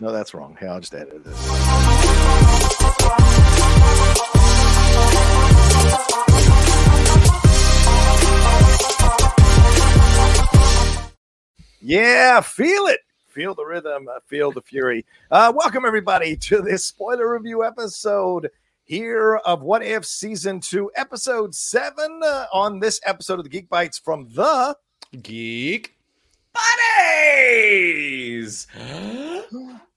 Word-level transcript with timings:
No, 0.00 0.12
that's 0.12 0.34
wrong. 0.34 0.56
Hey, 0.58 0.66
I'll 0.68 0.80
just 0.80 0.94
edit 0.94 1.24
this. 1.24 2.48
Yeah, 11.80 12.40
feel 12.40 12.86
it. 12.86 13.00
Feel 13.28 13.54
the 13.54 13.64
rhythm. 13.64 14.08
uh, 14.08 14.18
Feel 14.26 14.50
the 14.52 14.62
fury. 14.62 15.04
Uh, 15.30 15.52
welcome, 15.54 15.84
everybody, 15.84 16.36
to 16.36 16.60
this 16.60 16.84
spoiler 16.84 17.32
review 17.32 17.64
episode 17.64 18.50
here 18.84 19.36
of 19.36 19.62
What 19.62 19.82
If 19.84 20.04
Season 20.04 20.60
2, 20.60 20.90
Episode 20.96 21.54
7. 21.54 22.20
Uh, 22.22 22.46
on 22.52 22.80
this 22.80 23.00
episode 23.04 23.38
of 23.38 23.44
the 23.44 23.50
Geek 23.50 23.68
Bytes 23.70 24.02
from 24.02 24.28
the 24.34 24.76
Geek 25.22 25.96
Buddies. 26.52 28.66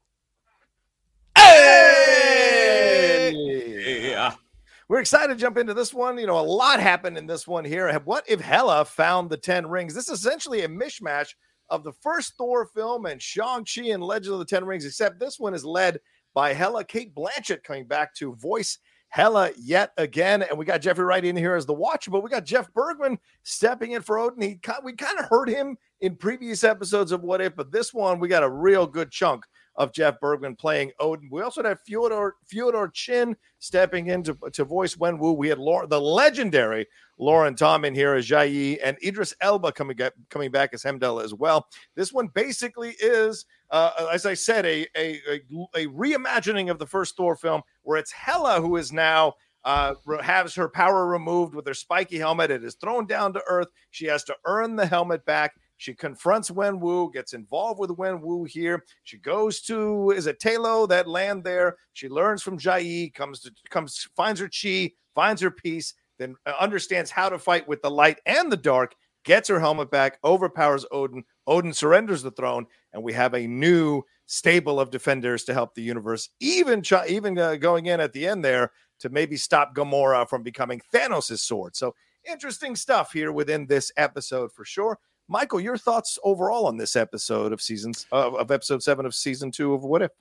We're 4.88 5.00
excited 5.00 5.34
to 5.34 5.40
jump 5.40 5.58
into 5.58 5.74
this 5.74 5.94
one. 5.94 6.18
You 6.18 6.28
know, 6.28 6.38
a 6.38 6.42
lot 6.42 6.82
happened 6.82 7.18
in 7.18 7.26
this 7.26 7.48
one 7.48 7.64
here. 7.64 7.98
What 8.04 8.26
if 8.28 8.42
Hela 8.42 8.84
found 8.84 9.30
the 9.30 9.38
10 9.38 9.68
rings? 9.68 9.94
This 9.94 10.10
is 10.10 10.20
essentially 10.20 10.64
a 10.64 10.68
mishmash 10.68 11.30
of 11.70 11.86
the 11.86 11.94
first 11.94 12.34
Thor 12.38 12.66
film 12.66 13.06
and 13.06 13.22
Shang-Chi 13.22 13.84
and 13.84 14.04
Legend 14.04 14.34
of 14.34 14.40
the 14.40 14.46
Ten 14.46 14.66
Rings, 14.66 14.86
except 14.86 15.18
this 15.18 15.40
one 15.40 15.54
is 15.54 15.64
led 15.64 16.00
by 16.34 16.54
Hela 16.54 16.84
Cate 16.84 17.16
Blanchett 17.16 17.64
coming 17.64 17.88
back 17.88 18.14
to 18.16 18.36
voice 18.36 18.80
Hela 19.08 19.52
yet 19.58 19.92
again. 19.98 20.44
And 20.44 20.58
we 20.58 20.66
got 20.66 20.82
Jeffrey 20.82 21.06
Wright 21.06 21.24
in 21.24 21.38
here 21.38 21.56
as 21.56 21.66
the 21.66 21.74
watcher, 21.74 22.12
but 22.12 22.22
we 22.22 22.30
got 22.30 22.46
Jeff 22.46 22.72
Bergman 22.74 23.18
stepping 23.44 23.94
in 23.94 24.02
for 24.02 24.20
Odin. 24.20 24.42
He 24.42 24.60
we 24.84 24.94
kind 24.94 25.20
of 25.20 25.26
heard 25.30 25.48
him 25.48 25.78
in 26.02 26.18
previous 26.18 26.66
episodes 26.66 27.14
of 27.14 27.24
What 27.24 27.42
If, 27.42 27.56
but 27.56 27.72
this 27.72 27.94
one 27.94 28.20
we 28.20 28.28
got 28.28 28.44
a 28.44 28.50
real 28.50 28.86
good 28.86 29.10
chunk 29.10 29.46
of 29.82 29.92
Jeff 29.92 30.20
Bergman 30.20 30.56
playing 30.56 30.92
Odin. 31.00 31.28
We 31.32 31.42
also 31.42 31.64
had 31.64 31.80
Feodor 31.90 32.34
Feodor 32.54 32.94
Chin 32.94 33.36
stepping 33.58 34.08
in 34.08 34.22
to, 34.22 34.38
to 34.54 34.64
voice 34.64 34.96
Wenwu. 34.96 35.36
We 35.36 35.48
had 35.48 35.58
the 35.58 36.00
legendary 36.00 36.86
Lauren 37.18 37.56
Tom 37.56 37.84
in 37.84 37.96
here 37.96 38.14
as 38.14 38.28
Jai 38.28 38.78
and 38.84 38.96
Idris 39.04 39.34
Elba 39.42 39.72
coming 39.72 39.98
coming 40.30 40.52
back 40.52 40.70
as 40.74 40.84
Heimdall 40.84 41.20
as 41.20 41.34
well. 41.34 41.68
This 41.96 42.14
one 42.14 42.28
basically 42.28 42.96
is, 43.00 43.46
uh, 43.72 44.08
as 44.14 44.28
I 44.28 44.36
said, 44.36 44.68
a, 44.68 44.86
a 44.96 45.20
a 45.28 45.42
a 45.76 45.88
reimagining 45.88 46.70
of 46.70 46.78
the 46.78 46.86
first 46.86 47.18
Thor 47.18 47.36
film, 47.36 47.64
where 47.82 47.98
it's 47.98 48.12
Hela 48.12 48.62
who 48.62 48.78
is 48.78 48.92
now 48.92 49.34
uh, 49.64 49.96
has 50.22 50.54
her 50.54 50.70
power 50.70 51.08
removed 51.08 51.56
with 51.56 51.66
her 51.66 51.74
spiky 51.74 52.20
helmet. 52.20 52.52
It 52.52 52.64
is 52.64 52.76
thrown 52.76 53.08
down 53.08 53.34
to 53.34 53.42
Earth. 53.48 53.70
She 53.90 54.06
has 54.06 54.24
to 54.26 54.36
earn 54.46 54.76
the 54.76 54.86
helmet 54.86 55.26
back. 55.26 55.54
She 55.82 55.96
confronts 55.96 56.52
Wenwu, 56.52 57.12
gets 57.12 57.34
involved 57.34 57.80
with 57.80 57.90
Wenwu 57.90 58.48
here. 58.48 58.86
She 59.02 59.18
goes 59.18 59.62
to 59.62 60.12
is 60.12 60.28
it 60.28 60.40
Ta 60.40 60.52
Lo 60.60 60.86
that 60.86 61.08
land 61.08 61.44
there? 61.44 61.78
She 61.94 62.08
learns 62.08 62.44
from 62.44 62.60
Jai, 62.60 63.12
comes 63.16 63.40
to 63.40 63.52
comes 63.72 64.08
finds 64.16 64.40
her 64.40 64.48
chi, 64.48 64.92
finds 65.16 65.42
her 65.42 65.50
peace, 65.50 65.96
then 66.20 66.36
uh, 66.46 66.54
understands 66.60 67.10
how 67.10 67.30
to 67.30 67.40
fight 67.40 67.68
with 67.68 67.82
the 67.82 67.90
light 67.90 68.20
and 68.28 68.52
the 68.52 68.58
dark. 68.58 68.94
Gets 69.26 69.50
her 69.50 69.60
helmet 69.60 69.90
back, 69.90 70.20
overpowers 70.24 70.86
Odin. 70.92 71.24
Odin 71.48 71.74
surrenders 71.74 72.22
the 72.22 72.30
throne, 72.30 72.68
and 72.94 73.02
we 73.02 73.14
have 73.14 73.34
a 73.34 73.48
new 73.48 74.04
stable 74.28 74.80
of 74.80 74.92
defenders 74.92 75.46
to 75.46 75.54
help 75.56 75.74
the 75.74 75.82
universe. 75.82 76.30
Even 76.40 76.84
ch- 76.84 76.94
even 77.10 77.40
uh, 77.40 77.56
going 77.56 77.88
in 77.88 78.00
at 78.00 78.14
the 78.14 78.28
end 78.28 78.46
there 78.46 78.72
to 79.00 79.10
maybe 79.10 79.36
stop 79.36 79.74
Gamora 79.74 80.30
from 80.30 80.44
becoming 80.44 80.80
Thanos' 80.94 81.40
sword. 81.40 81.76
So 81.76 81.96
interesting 82.32 82.76
stuff 82.76 83.12
here 83.14 83.32
within 83.32 83.66
this 83.66 83.92
episode 83.98 84.52
for 84.52 84.64
sure. 84.64 85.00
Michael, 85.28 85.62
your 85.62 85.78
thoughts 85.78 86.20
overall 86.24 86.68
on 86.68 86.78
this 86.78 86.96
episode 86.96 87.54
of 87.54 87.62
seasons 87.62 88.06
uh, 88.12 88.32
of 88.32 88.52
episode 88.52 88.84
seven 88.84 89.06
of 89.06 89.16
season 89.16 89.52
two 89.52 89.74
of 89.74 89.84
What 89.84 90.02
If? 90.02 90.12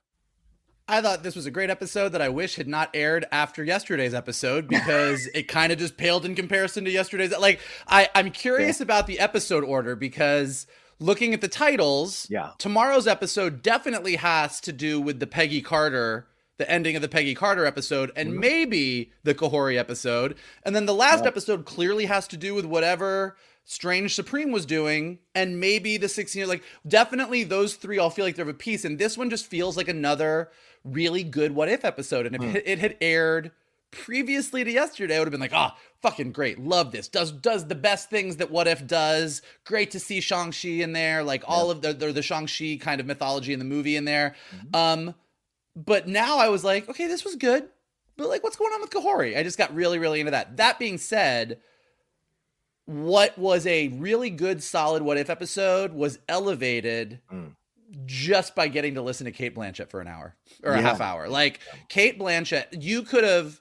I 0.88 1.00
thought 1.00 1.22
this 1.22 1.36
was 1.36 1.46
a 1.46 1.52
great 1.52 1.70
episode 1.70 2.10
that 2.10 2.22
I 2.22 2.28
wish 2.30 2.56
had 2.56 2.66
not 2.66 2.90
aired 2.94 3.24
after 3.30 3.62
yesterday's 3.62 4.12
episode 4.12 4.66
because 4.66 5.26
it 5.34 5.44
kind 5.44 5.72
of 5.72 5.78
just 5.78 5.96
paled 5.96 6.24
in 6.24 6.34
comparison 6.34 6.84
to 6.84 6.90
yesterday's. 6.90 7.36
Like, 7.38 7.60
I, 7.86 8.08
I'm 8.14 8.30
curious 8.30 8.80
yeah. 8.80 8.84
about 8.84 9.06
the 9.06 9.20
episode 9.20 9.62
order 9.62 9.94
because 9.94 10.66
looking 10.98 11.32
at 11.32 11.40
the 11.40 11.48
titles, 11.48 12.26
yeah, 12.28 12.50
tomorrow's 12.58 13.06
episode 13.06 13.62
definitely 13.62 14.16
has 14.16 14.60
to 14.62 14.72
do 14.72 15.00
with 15.00 15.20
the 15.20 15.26
Peggy 15.28 15.62
Carter 15.62 16.26
the 16.60 16.70
ending 16.70 16.94
of 16.94 17.00
the 17.00 17.08
Peggy 17.08 17.34
Carter 17.34 17.64
episode 17.64 18.12
and 18.14 18.28
mm-hmm. 18.28 18.40
maybe 18.40 19.12
the 19.24 19.34
Kahori 19.34 19.78
episode. 19.78 20.36
And 20.62 20.76
then 20.76 20.84
the 20.84 20.94
last 20.94 21.22
yeah. 21.22 21.28
episode 21.28 21.64
clearly 21.64 22.04
has 22.04 22.28
to 22.28 22.36
do 22.36 22.54
with 22.54 22.66
whatever 22.66 23.38
Strange 23.70 24.16
Supreme 24.16 24.50
was 24.50 24.66
doing, 24.66 25.20
and 25.32 25.60
maybe 25.60 25.96
the 25.96 26.08
16 26.08 26.48
like 26.48 26.64
definitely 26.88 27.44
those 27.44 27.76
three 27.76 27.98
all 27.98 28.10
feel 28.10 28.24
like 28.24 28.34
they're 28.34 28.42
of 28.42 28.48
a 28.48 28.54
piece. 28.54 28.84
And 28.84 28.98
this 28.98 29.16
one 29.16 29.30
just 29.30 29.46
feels 29.46 29.76
like 29.76 29.86
another 29.86 30.50
really 30.82 31.22
good 31.22 31.52
what 31.52 31.68
if 31.68 31.84
episode. 31.84 32.26
And 32.26 32.34
if 32.34 32.42
mm. 32.42 32.62
it 32.66 32.80
had 32.80 32.96
aired 33.00 33.52
previously 33.92 34.64
to 34.64 34.70
yesterday, 34.72 35.14
I 35.14 35.18
would 35.20 35.28
have 35.28 35.30
been 35.30 35.40
like, 35.40 35.52
oh, 35.54 35.70
fucking 36.02 36.32
great. 36.32 36.58
Love 36.58 36.90
this. 36.90 37.06
Does 37.06 37.30
does 37.30 37.68
the 37.68 37.76
best 37.76 38.10
things 38.10 38.38
that 38.38 38.50
What 38.50 38.66
If 38.66 38.88
does. 38.88 39.40
Great 39.64 39.92
to 39.92 40.00
see 40.00 40.20
Shang-Chi 40.20 40.82
in 40.82 40.92
there, 40.92 41.22
like 41.22 41.44
all 41.46 41.66
yeah. 41.66 41.72
of 41.72 41.82
the, 41.82 41.92
the 41.92 42.12
the 42.12 42.22
Shang-Chi 42.22 42.78
kind 42.80 43.00
of 43.00 43.06
mythology 43.06 43.52
in 43.52 43.60
the 43.60 43.64
movie 43.64 43.94
in 43.94 44.04
there. 44.04 44.34
Mm-hmm. 44.52 44.74
Um, 44.74 45.14
but 45.76 46.08
now 46.08 46.38
I 46.38 46.48
was 46.48 46.64
like, 46.64 46.88
okay, 46.88 47.06
this 47.06 47.24
was 47.24 47.36
good. 47.36 47.68
But 48.16 48.28
like, 48.28 48.42
what's 48.42 48.56
going 48.56 48.72
on 48.72 48.80
with 48.80 48.90
Kahori? 48.90 49.38
I 49.38 49.44
just 49.44 49.58
got 49.58 49.72
really, 49.72 50.00
really 50.00 50.18
into 50.18 50.32
that. 50.32 50.56
That 50.56 50.80
being 50.80 50.98
said, 50.98 51.60
what 52.90 53.38
was 53.38 53.66
a 53.68 53.88
really 53.88 54.30
good, 54.30 54.62
solid 54.62 55.02
What 55.02 55.16
If 55.16 55.30
episode 55.30 55.92
was 55.92 56.18
elevated 56.28 57.20
mm. 57.32 57.52
just 58.04 58.56
by 58.56 58.66
getting 58.66 58.94
to 58.94 59.02
listen 59.02 59.26
to 59.26 59.30
Cate 59.30 59.54
Blanchett 59.54 59.90
for 59.90 60.00
an 60.00 60.08
hour 60.08 60.34
or 60.64 60.72
yeah. 60.72 60.80
a 60.80 60.82
half 60.82 61.00
hour. 61.00 61.28
Like 61.28 61.60
Cate 61.88 62.18
Blanchett, 62.18 62.82
you 62.82 63.02
could 63.02 63.22
have 63.22 63.60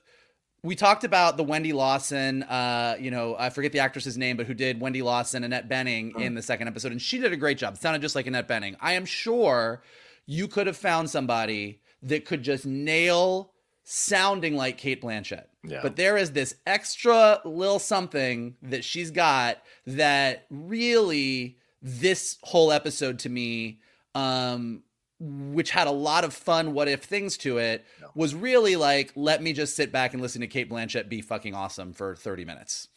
we 0.63 0.75
talked 0.75 1.03
about 1.03 1.37
the 1.37 1.43
Wendy 1.43 1.73
Lawson, 1.73 2.43
uh, 2.43 2.97
you 2.99 3.11
know, 3.11 3.35
I 3.37 3.49
forget 3.49 3.71
the 3.71 3.79
actress's 3.79 4.17
name, 4.17 4.35
but 4.35 4.45
who 4.45 4.53
did 4.53 4.81
Wendy 4.81 5.01
Lawson, 5.01 5.43
Annette 5.43 5.69
Bening 5.69 6.19
in 6.19 6.33
the 6.33 6.41
second 6.41 6.67
episode, 6.67 6.91
and 6.91 7.01
she 7.01 7.19
did 7.19 7.31
a 7.31 7.37
great 7.37 7.57
job. 7.57 7.75
It 7.75 7.81
sounded 7.81 8.01
just 8.01 8.15
like 8.15 8.27
Annette 8.27 8.47
Bening. 8.47 8.75
I 8.81 8.93
am 8.93 9.05
sure 9.05 9.83
you 10.25 10.47
could 10.47 10.67
have 10.67 10.75
found 10.75 11.09
somebody 11.09 11.81
that 12.01 12.25
could 12.25 12.43
just 12.43 12.65
nail 12.65 13.51
sounding 13.83 14.55
like 14.55 14.77
Cate 14.77 15.01
Blanchett. 15.01 15.45
Yeah. 15.63 15.79
But 15.81 15.95
there 15.95 16.17
is 16.17 16.31
this 16.31 16.56
extra 16.65 17.41
little 17.44 17.79
something 17.79 18.56
that 18.61 18.83
she's 18.83 19.11
got 19.11 19.57
that 19.85 20.45
really 20.50 21.57
this 21.81 22.38
whole 22.44 22.71
episode 22.71 23.19
to 23.19 23.29
me 23.29 23.79
um 24.15 24.83
which 25.21 25.71
had 25.71 25.88
a 25.88 25.91
lot 25.91 26.23
of 26.23 26.33
fun 26.33 26.73
what 26.73 26.88
if 26.88 27.03
things 27.03 27.38
to 27.38 27.57
it 27.57 27.85
was 28.15 28.33
really 28.33 28.75
like 28.75 29.11
let 29.15 29.41
me 29.41 29.53
just 29.53 29.75
sit 29.75 29.91
back 29.91 30.13
and 30.13 30.21
listen 30.21 30.41
to 30.41 30.47
Cate 30.47 30.69
Blanchett 30.69 31.09
be 31.09 31.21
fucking 31.21 31.53
awesome 31.53 31.94
for 31.94 32.15
30 32.15 32.45
minutes. 32.45 32.88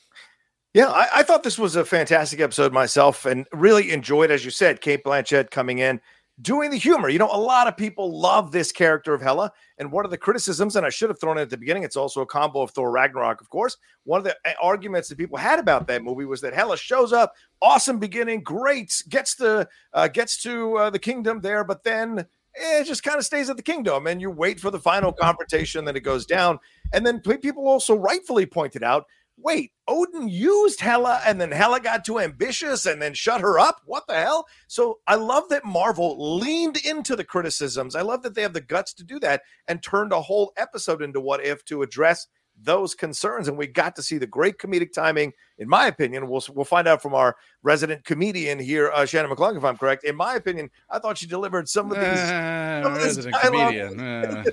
Yeah, 0.75 0.87
I, 0.87 1.09
I 1.17 1.23
thought 1.23 1.43
this 1.43 1.59
was 1.59 1.76
a 1.76 1.85
fantastic 1.85 2.41
episode 2.41 2.73
myself 2.73 3.26
and 3.26 3.47
really 3.53 3.91
enjoyed, 3.91 4.31
as 4.31 4.43
you 4.43 4.50
said, 4.50 4.81
Kate 4.81 5.05
Blanchett 5.05 5.50
coming 5.50 5.79
in, 5.79 6.00
doing 6.40 6.70
the 6.70 6.76
humor. 6.76 7.08
You 7.08 7.19
know, 7.19 7.31
a 7.31 7.38
lot 7.38 7.69
of 7.69 7.76
people 7.76 8.19
love 8.19 8.52
this 8.52 8.73
character 8.73 9.12
of 9.12 9.20
Hela. 9.20 9.52
And 9.79 9.93
one 9.93 10.05
of 10.05 10.11
the 10.11 10.19
criticisms, 10.19 10.76
and 10.76 10.87
I 10.87 10.88
should 10.88 11.11
have 11.11 11.20
thrown 11.20 11.38
it 11.38 11.43
at 11.43 11.50
the 11.50 11.56
beginning, 11.56 11.82
it's 11.82 11.96
also 11.96 12.23
a 12.23 12.26
combo 12.26 12.62
of 12.62 12.70
Thor 12.70 12.90
Ragnarok, 12.90 13.40
of 13.40 13.50
course. 13.50 13.76
One 14.05 14.19
of 14.19 14.25
the 14.25 14.37
uh, 14.44 14.52
arguments 14.61 15.08
that 15.08 15.19
people 15.19 15.38
had 15.38 15.58
about 15.58 15.87
that 15.88 16.02
movie 16.02 16.25
was 16.25 16.40
that 16.40 16.55
Hela 16.55 16.76
shows 16.76 17.12
up, 17.12 17.34
awesome 17.61 17.99
beginning, 17.99 18.43
great, 18.43 19.02
gets 19.08 19.37
to 19.37 19.69
uh, 19.93 20.08
gets 20.08 20.43
to 20.43 20.76
uh, 20.79 20.90
the 20.90 20.99
kingdom 20.99 21.40
there, 21.40 21.64
but 21.64 21.84
then 21.84 22.20
eh, 22.56 22.81
it 22.81 22.87
just 22.87 23.02
kind 23.02 23.19
of 23.19 23.25
stays 23.25 23.50
at 23.50 23.56
the 23.56 23.62
kingdom, 23.62 24.06
and 24.06 24.20
you 24.20 24.31
wait 24.31 24.58
for 24.58 24.70
the 24.70 24.81
final 24.81 25.12
confrontation, 25.12 25.85
then 25.85 25.96
it 25.96 26.00
goes 26.00 26.26
down. 26.26 26.58
And 26.93 27.06
then 27.06 27.20
people 27.20 27.69
also 27.69 27.94
rightfully 27.94 28.46
pointed 28.46 28.82
out 28.82 29.06
wait, 29.43 29.73
Odin 29.89 30.29
used 30.29 30.81
Hela 30.81 31.21
and 31.27 31.41
then 31.41 31.50
Hela 31.50 31.81
got 31.81 32.05
too 32.05 32.19
ambitious 32.19 32.87
and 32.87 33.00
then 33.00 33.15
shut 33.15 33.41
her 33.41 33.59
up? 33.59 33.81
What 33.85 34.06
the 34.06 34.15
hell? 34.15 34.47
So 34.69 35.00
I 35.06 35.17
love 35.17 35.49
that 35.50 35.65
Marvel 35.65 36.39
leaned 36.39 36.79
into 36.79 37.17
the 37.17 37.25
criticisms. 37.25 37.94
I 37.94 38.03
love 38.03 38.23
that 38.23 38.35
they 38.35 38.43
have 38.43 38.53
the 38.53 38.61
guts 38.61 38.93
to 38.94 39.05
do 39.05 39.19
that 39.21 39.43
and 39.69 39.83
turned 39.83 40.12
a 40.12 40.21
whole 40.21 40.53
episode 40.56 41.03
into 41.03 41.21
What 41.21 41.44
If 41.44 41.65
to 41.67 41.83
address 41.83 42.27
those 42.61 42.94
concerns. 42.94 43.49
And 43.49 43.56
we 43.56 43.67
got 43.67 43.97
to 43.97 44.03
see 44.03 44.19
the 44.19 44.27
great 44.27 44.59
comedic 44.59 44.93
timing, 44.93 45.33
in 45.59 45.69
my 45.69 45.87
opinion. 45.87 46.29
We'll, 46.29 46.43
we'll 46.55 46.65
find 46.65 46.87
out 46.87 47.03
from 47.03 47.15
our 47.15 47.37
resident 47.62 48.05
comedian 48.05 48.59
here, 48.59 48.91
uh, 48.93 49.06
Shannon 49.06 49.31
McClung, 49.31 49.56
if 49.56 49.65
I'm 49.65 49.77
correct. 49.77 50.05
In 50.05 50.17
my 50.17 50.35
opinion, 50.35 50.71
I 50.91 50.99
thought 50.99 51.19
she 51.19 51.27
delivered 51.27 51.69
some 51.69 51.91
of 51.91 51.99
these. 51.99 52.06
Uh, 52.06 52.83
some 52.83 52.93
of 52.93 52.99
resident 53.03 53.37
comedian. 53.43 54.00
Uh. 54.12 54.45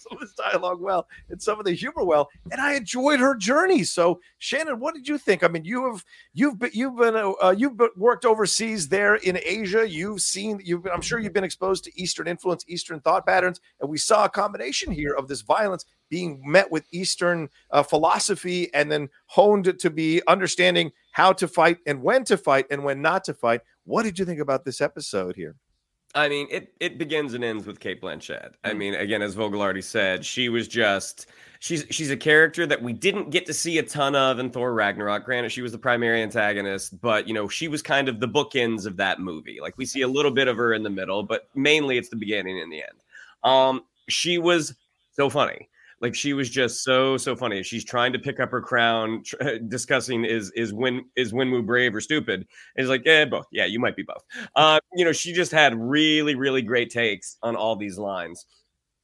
some 0.08 0.16
of 0.16 0.20
this 0.20 0.32
dialogue 0.32 0.80
well 0.80 1.06
and 1.28 1.40
some 1.40 1.58
of 1.58 1.64
the 1.64 1.72
humor 1.72 2.04
well 2.04 2.30
and 2.50 2.60
i 2.60 2.74
enjoyed 2.74 3.20
her 3.20 3.34
journey. 3.34 3.84
So 3.84 4.20
shannon 4.38 4.80
what 4.80 4.94
did 4.94 5.06
you 5.06 5.18
think? 5.18 5.44
I 5.44 5.48
mean 5.48 5.64
you 5.64 5.90
have 5.90 6.04
you've 6.32 6.58
been 6.58 6.70
you've 6.72 6.96
been 6.96 7.16
uh, 7.16 7.32
uh, 7.42 7.54
you've 7.56 7.76
been, 7.76 7.90
worked 7.96 8.24
overseas 8.24 8.88
there 8.88 9.16
in 9.16 9.38
asia. 9.44 9.88
You've 9.88 10.22
seen 10.22 10.60
you've 10.64 10.86
i'm 10.86 11.00
sure 11.02 11.18
you've 11.18 11.32
been 11.32 11.44
exposed 11.44 11.84
to 11.84 12.00
eastern 12.00 12.26
influence 12.26 12.64
eastern 12.68 13.00
thought 13.00 13.26
patterns 13.26 13.60
and 13.80 13.90
we 13.90 13.98
saw 13.98 14.24
a 14.24 14.28
combination 14.28 14.92
here 14.92 15.14
of 15.14 15.28
this 15.28 15.42
violence 15.42 15.84
being 16.10 16.42
met 16.44 16.70
with 16.70 16.84
eastern 16.92 17.48
uh, 17.70 17.82
philosophy 17.82 18.72
and 18.74 18.90
then 18.90 19.08
honed 19.26 19.78
to 19.78 19.90
be 19.90 20.20
understanding 20.26 20.90
how 21.12 21.32
to 21.32 21.48
fight 21.48 21.78
and 21.86 22.02
when 22.02 22.24
to 22.24 22.36
fight 22.36 22.66
and 22.70 22.84
when 22.84 23.00
not 23.00 23.24
to 23.24 23.32
fight. 23.32 23.60
What 23.84 24.02
did 24.02 24.18
you 24.18 24.24
think 24.24 24.40
about 24.40 24.64
this 24.64 24.80
episode 24.80 25.36
here 25.36 25.56
I 26.14 26.28
mean, 26.28 26.48
it 26.50 26.72
it 26.80 26.98
begins 26.98 27.34
and 27.34 27.44
ends 27.44 27.66
with 27.66 27.78
Cate 27.80 28.00
Blanchett. 28.00 28.52
I 28.64 28.70
Mm. 28.70 28.76
mean, 28.78 28.94
again, 28.94 29.22
as 29.22 29.34
Vogel 29.34 29.62
already 29.62 29.82
said, 29.82 30.24
she 30.24 30.48
was 30.48 30.66
just 30.66 31.26
she's 31.60 31.86
she's 31.90 32.10
a 32.10 32.16
character 32.16 32.66
that 32.66 32.82
we 32.82 32.92
didn't 32.92 33.30
get 33.30 33.46
to 33.46 33.54
see 33.54 33.78
a 33.78 33.82
ton 33.82 34.16
of 34.16 34.38
in 34.40 34.50
Thor 34.50 34.74
Ragnarok. 34.74 35.24
Granted, 35.24 35.52
she 35.52 35.62
was 35.62 35.70
the 35.72 35.78
primary 35.78 36.20
antagonist, 36.22 37.00
but 37.00 37.28
you 37.28 37.34
know, 37.34 37.48
she 37.48 37.68
was 37.68 37.80
kind 37.80 38.08
of 38.08 38.18
the 38.20 38.28
bookends 38.28 38.86
of 38.86 38.96
that 38.96 39.20
movie. 39.20 39.58
Like 39.62 39.78
we 39.78 39.86
see 39.86 40.00
a 40.02 40.08
little 40.08 40.32
bit 40.32 40.48
of 40.48 40.56
her 40.56 40.72
in 40.74 40.82
the 40.82 40.90
middle, 40.90 41.22
but 41.22 41.48
mainly 41.54 41.96
it's 41.96 42.08
the 42.08 42.16
beginning 42.16 42.60
and 42.60 42.72
the 42.72 42.82
end. 42.82 43.04
Um, 43.44 43.82
she 44.08 44.36
was 44.38 44.74
so 45.12 45.30
funny. 45.30 45.68
Like 46.00 46.14
she 46.14 46.32
was 46.32 46.48
just 46.48 46.82
so 46.82 47.16
so 47.16 47.36
funny. 47.36 47.62
She's 47.62 47.84
trying 47.84 48.12
to 48.14 48.18
pick 48.18 48.40
up 48.40 48.50
her 48.50 48.60
crown, 48.60 49.22
tr- 49.24 49.58
discussing 49.68 50.24
is 50.24 50.50
is 50.52 50.72
Win 50.72 51.04
is 51.16 51.32
Wenwu 51.32 51.66
brave 51.66 51.94
or 51.94 52.00
stupid. 52.00 52.40
And 52.40 52.46
it's 52.76 52.88
like, 52.88 53.02
yeah, 53.04 53.26
both. 53.26 53.46
Yeah, 53.52 53.66
you 53.66 53.78
might 53.78 53.96
be 53.96 54.02
both. 54.02 54.24
Uh, 54.56 54.80
you 54.94 55.04
know, 55.04 55.12
she 55.12 55.32
just 55.32 55.52
had 55.52 55.74
really 55.76 56.34
really 56.34 56.62
great 56.62 56.90
takes 56.90 57.36
on 57.42 57.54
all 57.56 57.76
these 57.76 57.98
lines. 57.98 58.46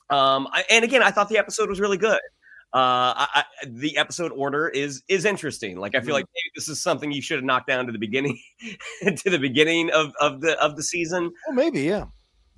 Um, 0.08 0.48
I, 0.52 0.64
and 0.70 0.84
again, 0.84 1.02
I 1.02 1.10
thought 1.10 1.28
the 1.28 1.38
episode 1.38 1.68
was 1.68 1.80
really 1.80 1.98
good. 1.98 2.20
Uh, 2.74 3.14
I, 3.16 3.28
I, 3.34 3.44
the 3.66 3.96
episode 3.96 4.32
order 4.32 4.68
is 4.68 5.02
is 5.08 5.24
interesting. 5.24 5.78
Like 5.78 5.94
I 5.94 6.00
feel 6.00 6.14
like 6.14 6.26
maybe 6.26 6.52
this 6.54 6.68
is 6.68 6.82
something 6.82 7.12
you 7.12 7.22
should 7.22 7.36
have 7.36 7.44
knocked 7.44 7.68
down 7.68 7.86
to 7.86 7.92
the 7.92 7.98
beginning, 7.98 8.38
to 9.02 9.30
the 9.30 9.38
beginning 9.38 9.90
of 9.90 10.12
of 10.20 10.40
the 10.40 10.58
of 10.62 10.76
the 10.76 10.82
season 10.82 11.30
well 11.46 11.56
maybe 11.56 11.82
yeah 11.82 12.04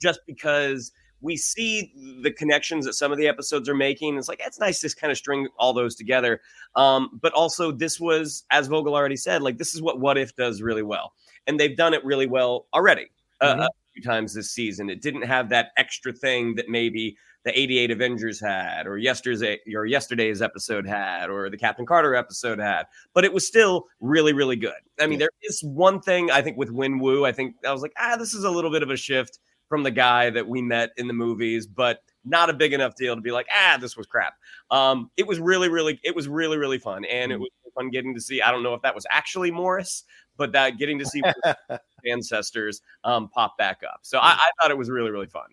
just 0.01 0.21
because 0.27 0.93
we 1.21 1.37
see 1.37 1.93
the 2.23 2.31
connections 2.31 2.85
that 2.87 2.93
some 2.95 3.11
of 3.13 3.19
the 3.19 3.27
episodes 3.27 3.69
are 3.69 3.75
making. 3.75 4.17
It's 4.17 4.29
like 4.29 4.41
it's 4.45 4.59
nice 4.61 4.81
to 4.81 4.95
kind 4.95 5.11
of 5.11 5.17
string 5.19 5.49
all 5.59 5.73
those 5.73 5.95
together. 5.97 6.41
Um, 6.77 7.19
but 7.21 7.33
also, 7.33 7.73
this 7.73 7.99
was, 7.99 8.45
as 8.51 8.69
Vogel 8.69 8.95
already 8.95 9.17
said, 9.17 9.43
like 9.43 9.59
this 9.59 9.75
is 9.75 9.83
what 9.83 10.01
What 10.01 10.17
If 10.19 10.37
does 10.37 10.63
really 10.63 10.83
well, 10.83 11.13
and 11.47 11.59
they've 11.59 11.77
done 11.77 11.95
it 11.95 12.05
really 12.05 12.27
well 12.27 12.67
already 12.73 13.07
uh, 13.41 13.55
Mhm. 13.57 13.67
a 13.67 13.69
few 13.95 14.03
times 14.03 14.35
this 14.35 14.51
season. 14.51 14.89
It 14.91 15.03
didn't 15.03 15.23
have 15.23 15.49
that 15.51 15.71
extra 15.77 16.13
thing 16.13 16.55
that 16.57 16.69
maybe 16.69 17.17
the 17.45 17.59
88 17.59 17.91
Avengers 17.93 18.41
had, 18.41 18.87
or 18.87 18.99
yesterday's 18.99 19.59
or 19.75 19.87
yesterday's 19.87 20.43
episode 20.43 20.87
had, 20.87 21.31
or 21.31 21.49
the 21.49 21.57
Captain 21.57 21.87
Carter 21.87 22.15
episode 22.15 22.59
had, 22.59 22.85
but 23.15 23.25
it 23.25 23.33
was 23.33 23.47
still 23.47 23.87
really, 24.01 24.33
really 24.33 24.57
good. 24.57 24.75
I 25.01 25.07
mean, 25.07 25.19
there 25.21 25.31
is 25.43 25.63
one 25.63 26.01
thing 26.01 26.31
I 26.31 26.43
think 26.43 26.57
with 26.57 26.69
Wenwu. 26.71 27.27
I 27.27 27.33
think 27.33 27.55
I 27.67 27.73
was 27.73 27.81
like, 27.81 27.93
ah, 27.97 28.17
this 28.17 28.35
is 28.35 28.45
a 28.45 28.51
little 28.51 28.71
bit 28.73 28.83
of 28.83 28.91
a 28.91 28.97
shift 28.97 29.39
from 29.69 29.83
the 29.83 29.91
guy 29.91 30.31
that 30.31 30.49
we 30.49 30.63
met 30.63 30.91
in 30.97 31.07
the 31.07 31.13
movies, 31.13 31.67
but 31.67 32.03
not 32.25 32.51
a 32.51 32.53
big 32.53 32.73
enough 32.73 32.95
deal 32.95 33.15
to 33.15 33.21
be 33.21 33.31
like, 33.31 33.47
ah, 33.55 33.79
this 33.81 33.97
was 33.97 34.07
crap. 34.07 34.35
Um, 34.71 35.11
it 35.17 35.27
was 35.27 35.39
really, 35.39 35.69
really, 35.69 36.01
it 36.03 36.15
was 36.15 36.29
really, 36.29 36.59
really 36.59 36.79
fun, 36.79 37.05
and 37.05 37.33
it 37.33 37.39
was 37.39 37.49
fun 37.79 37.91
getting 37.91 38.15
to 38.15 38.21
see. 38.21 38.43
I 38.43 38.51
don't 38.51 38.63
know 38.63 38.75
if 38.75 38.83
that 38.83 38.95
was 38.95 39.07
actually 39.11 39.51
Morris, 39.51 40.05
but 40.37 40.53
that 40.53 40.79
getting 40.79 40.99
to 40.99 41.07
see 41.07 41.23
ancestors 42.07 42.83
um, 43.05 43.29
pop 43.29 43.57
back 43.57 43.81
up. 43.83 44.01
So 44.03 44.19
I, 44.19 44.33
I 44.33 44.51
thought 44.61 44.71
it 44.71 44.79
was 44.79 44.91
really, 44.91 45.11
really 45.11 45.27
fun. 45.27 45.49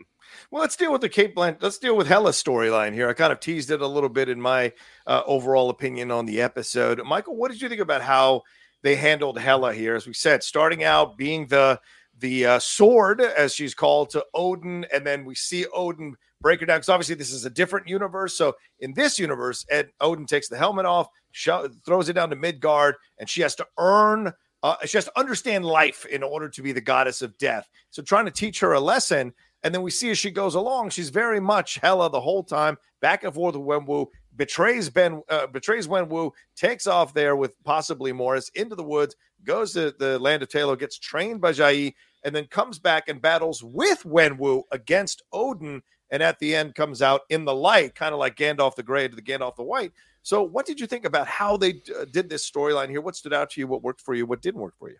Well, 0.50 0.62
let's 0.62 0.76
deal 0.76 0.92
with 0.92 1.02
the 1.02 1.10
Cate 1.10 1.36
Blanchett. 1.36 1.62
Let's 1.62 1.78
deal 1.78 1.96
with 1.96 2.08
Hela's 2.08 2.42
storyline 2.42 2.94
here. 2.94 3.08
I 3.10 3.14
kind 3.14 3.32
of 3.32 3.40
teased 3.40 3.72
it 3.72 3.82
a 3.82 3.88
little 3.88 4.10
bit 4.10 4.30
in 4.30 4.42
my 4.42 4.74
uh, 5.06 5.22
overall 5.26 5.70
opinion 5.70 6.12
on 6.12 6.26
the 6.26 6.42
episode. 6.42 7.02
Michael, 7.06 7.36
what 7.36 7.52
did 7.52 7.62
you 7.62 7.70
think 7.70 7.82
about 7.82 8.02
how 8.02 8.44
they 8.82 8.96
handled 8.96 9.40
Hela 9.40 9.74
here? 9.74 9.96
As 9.96 10.08
we 10.08 10.14
said, 10.14 10.44
starting 10.44 10.84
out 10.84 11.18
being 11.18 11.48
the 11.48 11.80
the 12.20 12.46
uh, 12.46 12.60
sword, 12.60 13.22
as 13.22 13.54
she's 13.54 13.74
called, 13.74 14.10
to 14.12 14.26
Odin, 14.34 14.86
and 14.94 15.06
then 15.06 15.26
we 15.26 15.36
see 15.36 15.66
Odin 15.74 16.16
break 16.42 16.60
her 16.60 16.66
down. 16.66 16.78
Because 16.78 16.90
obviously, 16.90 17.16
this 17.16 17.32
is 17.32 17.46
a 17.46 17.50
different 17.50 17.88
universe. 17.88 18.38
So 18.38 18.54
in 18.80 18.94
this 18.94 19.20
universe, 19.20 19.66
Ed 19.70 19.90
Odin 20.00 20.26
takes 20.26 20.48
the 20.48 20.58
helmet 20.58 20.86
off, 20.86 21.08
throws 21.86 22.10
it 22.10 22.14
down 22.14 22.30
to 22.30 22.36
Midgard, 22.36 22.96
and 23.20 23.30
she 23.30 23.42
has 23.42 23.56
to 23.56 23.68
earn. 23.78 24.32
Uh, 24.64 24.76
she 24.86 24.98
has 24.98 25.06
to 25.06 25.20
understand 25.20 25.66
life 25.66 26.06
in 26.06 26.24
order 26.24 26.50
to 26.50 26.62
be 26.64 26.72
the 26.72 26.82
goddess 26.82 27.22
of 27.22 27.38
death. 27.38 27.68
So, 27.90 28.02
trying 28.02 28.26
to 28.26 28.32
teach 28.32 28.60
her 28.62 28.74
a 28.74 28.80
lesson, 28.80 29.34
and 29.64 29.74
then 29.74 29.82
we 29.82 29.92
see 29.92 30.10
as 30.12 30.18
she 30.18 30.32
goes 30.32 30.56
along, 30.56 30.90
she's 30.90 31.10
very 31.10 31.40
much 31.40 31.76
Hela 31.76 32.10
the 32.10 32.22
whole 32.22 32.44
time, 32.44 32.78
back 33.02 33.24
and 33.24 33.34
forth 33.34 33.56
with 33.56 33.66
Wenwu, 33.66 34.08
betrays 34.36 34.90
Ben, 34.90 35.22
uh, 35.30 35.48
betrays 35.48 35.88
Wenwu, 35.88 36.32
takes 36.56 36.88
off 36.88 37.14
there 37.14 37.36
with 37.36 37.62
possibly 37.64 38.12
Morris 38.12 38.50
into 38.56 38.76
the 38.76 38.84
woods, 38.84 39.16
goes 39.44 39.74
to 39.74 39.94
the 39.98 40.20
land 40.20 40.44
of 40.44 40.50
Ta 40.50 40.66
Lo, 40.66 40.76
gets 40.76 40.98
trained 40.98 41.42
by 41.42 41.52
Jai, 41.52 41.94
and 42.24 42.36
then 42.36 42.46
comes 42.48 42.80
back 42.80 43.08
and 43.08 43.22
battles 43.22 43.64
with 43.64 44.04
Wenwu 44.04 44.64
against 44.72 45.24
Odin, 45.32 45.82
and 46.10 46.24
at 46.24 46.40
the 46.40 46.56
end 46.56 46.76
comes 46.76 47.02
out 47.02 47.22
in 47.30 47.46
the 47.46 47.54
light, 47.54 47.96
kind 47.96 48.14
of 48.14 48.20
like 48.20 48.36
Gandalf 48.36 48.76
the 48.76 48.84
Grey 48.84 49.08
to 49.08 49.16
the 49.16 49.22
Gandalf 49.22 49.56
the 49.56 49.64
White. 49.64 49.92
So, 50.24 50.42
what 50.42 50.66
did 50.66 50.80
you 50.80 50.88
think 50.88 51.06
about 51.06 51.28
how 51.28 51.56
they 51.56 51.82
uh, 52.00 52.06
did 52.12 52.30
this 52.30 52.50
storyline 52.50 52.90
here? 52.90 53.02
What 53.02 53.16
stood 53.16 53.34
out 53.34 53.52
to 53.52 53.62
you? 53.62 53.68
What 53.68 53.84
worked 53.84 54.02
for 54.02 54.16
you? 54.16 54.26
What 54.26 54.42
didn't 54.42 54.62
work 54.62 54.74
for 54.80 54.90
you? 54.90 54.98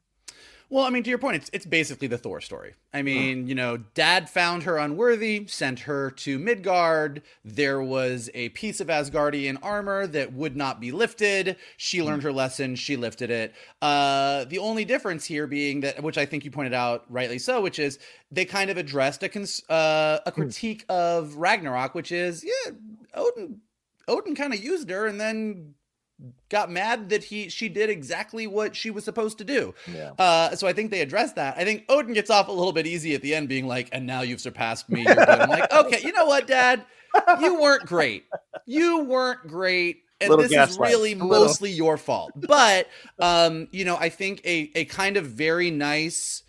Well, 0.70 0.84
I 0.84 0.90
mean, 0.90 1.04
to 1.04 1.10
your 1.10 1.20
point, 1.20 1.36
it's 1.38 1.50
it's 1.54 1.66
basically 1.66 2.08
the 2.08 2.18
Thor 2.18 2.42
story. 2.42 2.74
I 2.94 3.02
mean, 3.02 3.48
you 3.48 3.56
know, 3.56 3.78
Dad 3.78 4.30
found 4.30 4.64
her 4.64 4.78
unworthy, 4.78 5.46
sent 5.48 5.82
her 5.82 6.12
to 6.12 6.40
Midgard. 6.40 7.22
There 7.44 7.82
was 7.82 8.30
a 8.34 8.50
piece 8.50 8.82
of 8.82 8.88
Asgardian 8.88 9.58
armor 9.62 10.08
that 10.08 10.34
would 10.34 10.56
not 10.56 10.80
be 10.80 10.92
lifted. 10.92 11.58
She 11.78 12.02
learned 12.02 12.24
her 12.24 12.34
lesson. 12.34 12.76
She 12.76 12.96
lifted 12.96 13.30
it. 13.30 13.54
Uh, 13.82 14.46
the 14.46 14.58
only 14.58 14.86
difference 14.86 15.26
here 15.26 15.46
being 15.46 15.82
that, 15.82 16.02
which 16.02 16.18
I 16.18 16.26
think 16.26 16.46
you 16.46 16.52
pointed 16.52 16.74
out 16.74 17.06
rightly 17.10 17.38
so, 17.38 17.62
which 17.62 17.78
is 17.78 18.00
they 18.32 18.46
kind 18.46 18.70
of 18.70 18.78
addressed 18.78 19.22
a 19.24 19.30
cons- 19.30 19.64
uh, 19.70 20.20
a 20.26 20.32
critique 20.32 20.86
of 20.90 21.36
Ragnarok, 21.36 21.94
which 21.94 22.12
is 22.12 22.44
yeah, 22.44 22.72
Odin 23.14 23.62
Odin 24.08 24.36
kind 24.36 24.54
of 24.54 24.64
used 24.64 24.90
her 24.90 25.06
and 25.06 25.20
then 25.20 25.76
got 26.50 26.72
mad 26.72 27.10
that 27.10 27.24
he 27.24 27.50
she 27.50 27.68
did 27.70 27.90
exactly 27.90 28.48
what 28.48 28.76
she 28.76 28.90
was 28.90 29.04
supposed 29.04 29.38
to 29.40 29.44
do. 29.44 29.74
Yeah. 29.92 30.12
Uh, 30.18 30.56
so 30.56 30.68
I 30.68 30.74
think 30.74 30.92
they 30.92 31.02
addressed 31.02 31.36
that. 31.36 31.58
I 31.58 31.64
think 31.64 31.86
Odin 31.90 32.14
gets 32.14 32.30
off 32.30 32.48
a 32.48 32.52
little 32.52 32.72
bit 32.74 32.88
easy 32.88 33.14
at 33.16 33.22
the 33.22 33.36
end, 33.36 33.50
being 33.50 33.68
like, 33.68 33.90
"And 33.92 34.06
now 34.06 34.22
you've 34.22 34.42
surpassed 34.42 34.90
me." 34.90 35.04
You're 35.04 35.16
good. 35.16 35.30
I'm 35.30 35.50
like, 35.50 35.72
okay, 35.86 36.00
you 36.04 36.14
know 36.14 36.26
what, 36.26 36.48
Dad? 36.48 36.86
You 37.42 37.60
weren't 37.62 37.86
great. 37.86 38.26
You 38.66 39.04
weren't 39.04 39.48
great. 39.48 40.04
and 40.22 40.34
this 40.40 40.52
is 40.52 40.80
really 40.80 41.16
mostly 41.16 41.72
your 41.72 41.98
fault. 41.98 42.32
But 42.36 42.88
um, 43.20 43.68
you 43.72 43.86
know, 43.86 43.98
I 43.98 44.10
think 44.10 44.42
a 44.46 44.72
a 44.76 44.86
kind 44.86 45.18
of 45.18 45.26
very 45.26 45.72
nice 45.72 46.44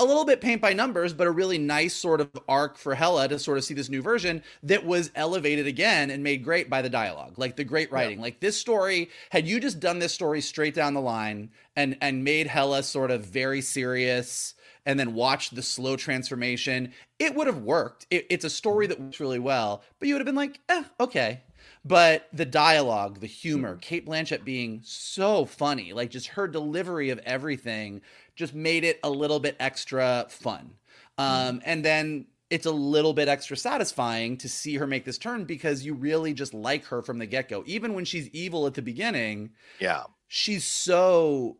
a 0.00 0.04
little 0.04 0.24
bit 0.24 0.40
paint 0.40 0.62
by 0.62 0.72
numbers, 0.72 1.12
but 1.12 1.26
a 1.26 1.30
really 1.30 1.58
nice 1.58 1.94
sort 1.94 2.22
of 2.22 2.30
arc 2.48 2.78
for 2.78 2.94
Hela 2.94 3.28
to 3.28 3.38
sort 3.38 3.58
of 3.58 3.64
see 3.64 3.74
this 3.74 3.90
new 3.90 4.00
version 4.00 4.42
that 4.62 4.84
was 4.84 5.10
elevated 5.14 5.66
again 5.66 6.10
and 6.10 6.24
made 6.24 6.42
great 6.42 6.70
by 6.70 6.80
the 6.80 6.88
dialogue, 6.88 7.38
like 7.38 7.54
the 7.56 7.64
great 7.64 7.92
writing. 7.92 8.18
Yeah. 8.18 8.24
Like 8.24 8.40
this 8.40 8.56
story, 8.56 9.10
had 9.28 9.46
you 9.46 9.60
just 9.60 9.78
done 9.78 9.98
this 9.98 10.14
story 10.14 10.40
straight 10.40 10.74
down 10.74 10.94
the 10.94 11.00
line 11.00 11.50
and 11.76 11.98
and 12.00 12.24
made 12.24 12.46
Hela 12.46 12.82
sort 12.82 13.10
of 13.10 13.26
very 13.26 13.60
serious 13.60 14.54
and 14.86 14.98
then 14.98 15.12
watched 15.12 15.54
the 15.54 15.62
slow 15.62 15.96
transformation, 15.96 16.92
it 17.18 17.34
would 17.34 17.46
have 17.46 17.58
worked. 17.58 18.06
It, 18.10 18.26
it's 18.30 18.46
a 18.46 18.50
story 18.50 18.86
that 18.86 18.98
works 18.98 19.20
really 19.20 19.38
well, 19.38 19.82
but 19.98 20.08
you 20.08 20.14
would 20.14 20.20
have 20.20 20.26
been 20.26 20.34
like, 20.34 20.58
eh, 20.70 20.84
okay, 20.98 21.42
but 21.84 22.28
the 22.32 22.44
dialogue, 22.44 23.20
the 23.20 23.26
humor, 23.26 23.76
Kate 23.80 24.06
Blanchett 24.06 24.44
being 24.44 24.80
so 24.84 25.44
funny, 25.44 25.92
like 25.92 26.10
just 26.10 26.28
her 26.28 26.46
delivery 26.46 27.10
of 27.10 27.18
everything 27.20 28.02
just 28.40 28.54
made 28.54 28.82
it 28.82 28.98
a 29.04 29.10
little 29.10 29.38
bit 29.38 29.54
extra 29.60 30.26
fun. 30.28 30.72
Um, 31.18 31.60
and 31.64 31.84
then 31.84 32.26
it's 32.48 32.66
a 32.66 32.72
little 32.72 33.12
bit 33.12 33.28
extra 33.28 33.56
satisfying 33.56 34.36
to 34.38 34.48
see 34.48 34.76
her 34.76 34.86
make 34.86 35.04
this 35.04 35.18
turn 35.18 35.44
because 35.44 35.84
you 35.84 35.94
really 35.94 36.32
just 36.32 36.52
like 36.52 36.86
her 36.86 37.02
from 37.02 37.18
the 37.18 37.26
get 37.26 37.48
go. 37.48 37.62
Even 37.66 37.94
when 37.94 38.04
she's 38.04 38.28
evil 38.30 38.66
at 38.66 38.74
the 38.74 38.82
beginning, 38.82 39.50
yeah, 39.78 40.04
she's 40.26 40.64
so 40.64 41.58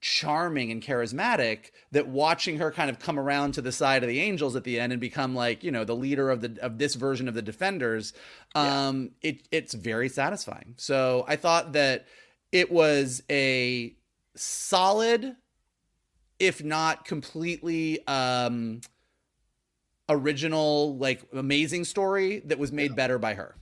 charming 0.00 0.70
and 0.70 0.82
charismatic 0.82 1.72
that 1.92 2.08
watching 2.08 2.56
her 2.56 2.70
kind 2.70 2.88
of 2.88 2.98
come 2.98 3.18
around 3.18 3.52
to 3.52 3.60
the 3.60 3.72
side 3.72 4.02
of 4.02 4.08
the 4.08 4.20
angels 4.20 4.56
at 4.56 4.64
the 4.64 4.80
end 4.80 4.92
and 4.92 5.00
become 5.00 5.34
like 5.34 5.62
you 5.62 5.70
know 5.70 5.84
the 5.84 5.94
leader 5.94 6.30
of 6.30 6.40
the 6.40 6.56
of 6.62 6.78
this 6.78 6.94
version 6.94 7.28
of 7.28 7.34
the 7.34 7.42
defenders 7.42 8.14
um 8.54 9.10
yeah. 9.20 9.32
it 9.32 9.48
it's 9.50 9.74
very 9.74 10.08
satisfying 10.08 10.72
so 10.78 11.22
i 11.28 11.36
thought 11.36 11.74
that 11.74 12.06
it 12.50 12.72
was 12.72 13.22
a 13.30 13.94
solid 14.34 15.36
if 16.40 16.64
not 16.64 17.04
completely 17.04 18.04
um 18.08 18.80
original 20.08 20.96
like 20.96 21.22
amazing 21.32 21.84
story 21.84 22.40
that 22.40 22.58
was 22.58 22.72
made 22.72 22.90
yeah. 22.90 22.96
better 22.96 23.18
by 23.18 23.34
her 23.34 23.54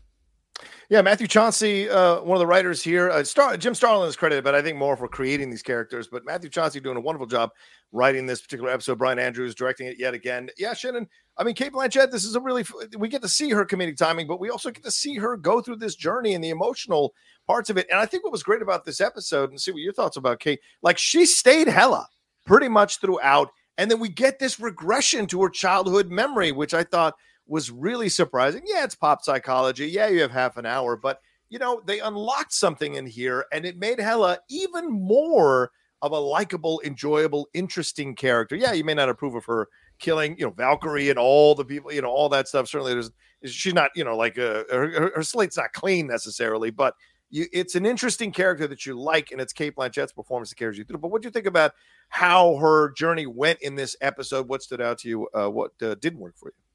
yeah, 0.90 1.02
Matthew 1.02 1.26
Chauncey, 1.26 1.88
uh, 1.88 2.20
one 2.22 2.36
of 2.36 2.40
the 2.40 2.46
writers 2.46 2.82
here. 2.82 3.10
Uh, 3.10 3.22
Star- 3.22 3.56
Jim 3.58 3.74
Starlin 3.74 4.08
is 4.08 4.16
credited, 4.16 4.42
but 4.42 4.54
I 4.54 4.62
think 4.62 4.78
more 4.78 4.96
for 4.96 5.06
creating 5.06 5.50
these 5.50 5.62
characters. 5.62 6.08
But 6.08 6.24
Matthew 6.24 6.48
Chauncey 6.48 6.80
doing 6.80 6.96
a 6.96 7.00
wonderful 7.00 7.26
job 7.26 7.50
writing 7.92 8.26
this 8.26 8.40
particular 8.40 8.70
episode. 8.70 8.98
Bryan 8.98 9.18
Andrews 9.18 9.54
directing 9.54 9.86
it 9.86 9.98
yet 9.98 10.14
again. 10.14 10.48
Yeah, 10.56 10.72
Shannon. 10.72 11.06
I 11.36 11.44
mean, 11.44 11.54
Cate 11.54 11.72
Blanchett. 11.72 12.10
This 12.10 12.24
is 12.24 12.34
a 12.36 12.40
really 12.40 12.64
we 12.96 13.08
get 13.08 13.20
to 13.22 13.28
see 13.28 13.50
her 13.50 13.66
comedic 13.66 13.98
timing, 13.98 14.26
but 14.26 14.40
we 14.40 14.48
also 14.48 14.70
get 14.70 14.82
to 14.84 14.90
see 14.90 15.16
her 15.16 15.36
go 15.36 15.60
through 15.60 15.76
this 15.76 15.94
journey 15.94 16.34
and 16.34 16.42
the 16.42 16.50
emotional 16.50 17.12
parts 17.46 17.68
of 17.68 17.76
it. 17.76 17.86
And 17.90 18.00
I 18.00 18.06
think 18.06 18.24
what 18.24 18.32
was 18.32 18.42
great 18.42 18.62
about 18.62 18.86
this 18.86 19.00
episode, 19.00 19.50
and 19.50 19.60
see 19.60 19.72
what 19.72 19.82
your 19.82 19.92
thoughts 19.92 20.16
about 20.16 20.40
Cate. 20.40 20.60
Like 20.82 20.96
she 20.96 21.26
stayed 21.26 21.68
Hela 21.68 22.08
pretty 22.48 22.68
much 22.68 23.00
throughout, 23.00 23.50
and 23.76 23.90
then 23.90 24.00
we 24.00 24.08
get 24.08 24.38
this 24.38 24.58
regression 24.58 25.26
to 25.28 25.42
her 25.42 25.50
childhood 25.50 26.10
memory, 26.10 26.50
which 26.50 26.74
I 26.74 26.82
thought 26.82 27.14
was 27.46 27.70
really 27.70 28.08
surprising. 28.08 28.62
Yeah, 28.66 28.84
it's 28.84 28.94
pop 28.94 29.22
psychology. 29.22 29.86
Yeah, 29.86 30.08
you 30.08 30.20
have 30.20 30.32
half 30.32 30.56
an 30.56 30.66
hour, 30.66 30.96
but 30.96 31.20
you 31.50 31.58
know, 31.58 31.80
they 31.86 32.00
unlocked 32.00 32.52
something 32.52 32.94
in 32.94 33.06
here 33.06 33.46
and 33.52 33.64
it 33.64 33.78
made 33.78 33.98
Hela 33.98 34.38
even 34.50 34.90
more 34.90 35.70
of 36.02 36.12
a 36.12 36.18
likable, 36.18 36.80
enjoyable, 36.84 37.48
interesting 37.54 38.14
character. 38.14 38.54
Yeah, 38.54 38.72
you 38.72 38.84
may 38.84 38.94
not 38.94 39.08
approve 39.08 39.34
of 39.34 39.46
her 39.46 39.68
killing, 39.98 40.36
you 40.38 40.44
know, 40.44 40.52
Valkyrie 40.52 41.10
and 41.10 41.18
all 41.18 41.54
the 41.54 41.64
people, 41.64 41.92
you 41.92 42.02
know, 42.02 42.10
all 42.10 42.28
that 42.28 42.48
stuff. 42.48 42.68
Certainly, 42.68 42.92
there's 42.92 43.10
she's 43.44 43.74
not, 43.74 43.90
you 43.96 44.04
know, 44.04 44.16
like 44.16 44.38
uh, 44.38 44.64
her, 44.70 45.12
her 45.14 45.22
slate's 45.22 45.56
not 45.56 45.72
clean 45.72 46.06
necessarily, 46.06 46.70
but 46.70 46.94
you, 47.30 47.46
it's 47.52 47.74
an 47.74 47.86
interesting 47.86 48.32
character 48.32 48.66
that 48.66 48.86
you 48.86 48.98
like, 48.98 49.30
and 49.30 49.40
it's 49.40 49.52
Cate 49.52 49.74
Blanchett's 49.74 50.12
performance 50.12 50.50
that 50.50 50.56
carries 50.56 50.78
you 50.78 50.84
through. 50.84 50.98
But 50.98 51.10
what 51.10 51.22
do 51.22 51.28
you 51.28 51.32
think 51.32 51.46
about 51.46 51.72
how 52.08 52.56
her 52.56 52.92
journey 52.92 53.26
went 53.26 53.60
in 53.60 53.74
this 53.74 53.96
episode? 54.00 54.48
What 54.48 54.62
stood 54.62 54.80
out 54.80 54.98
to 54.98 55.08
you? 55.08 55.28
Uh, 55.34 55.48
what 55.48 55.72
uh, 55.82 55.94
didn't 55.96 56.20
work 56.20 56.36
for 56.36 56.48
you? 56.48 56.67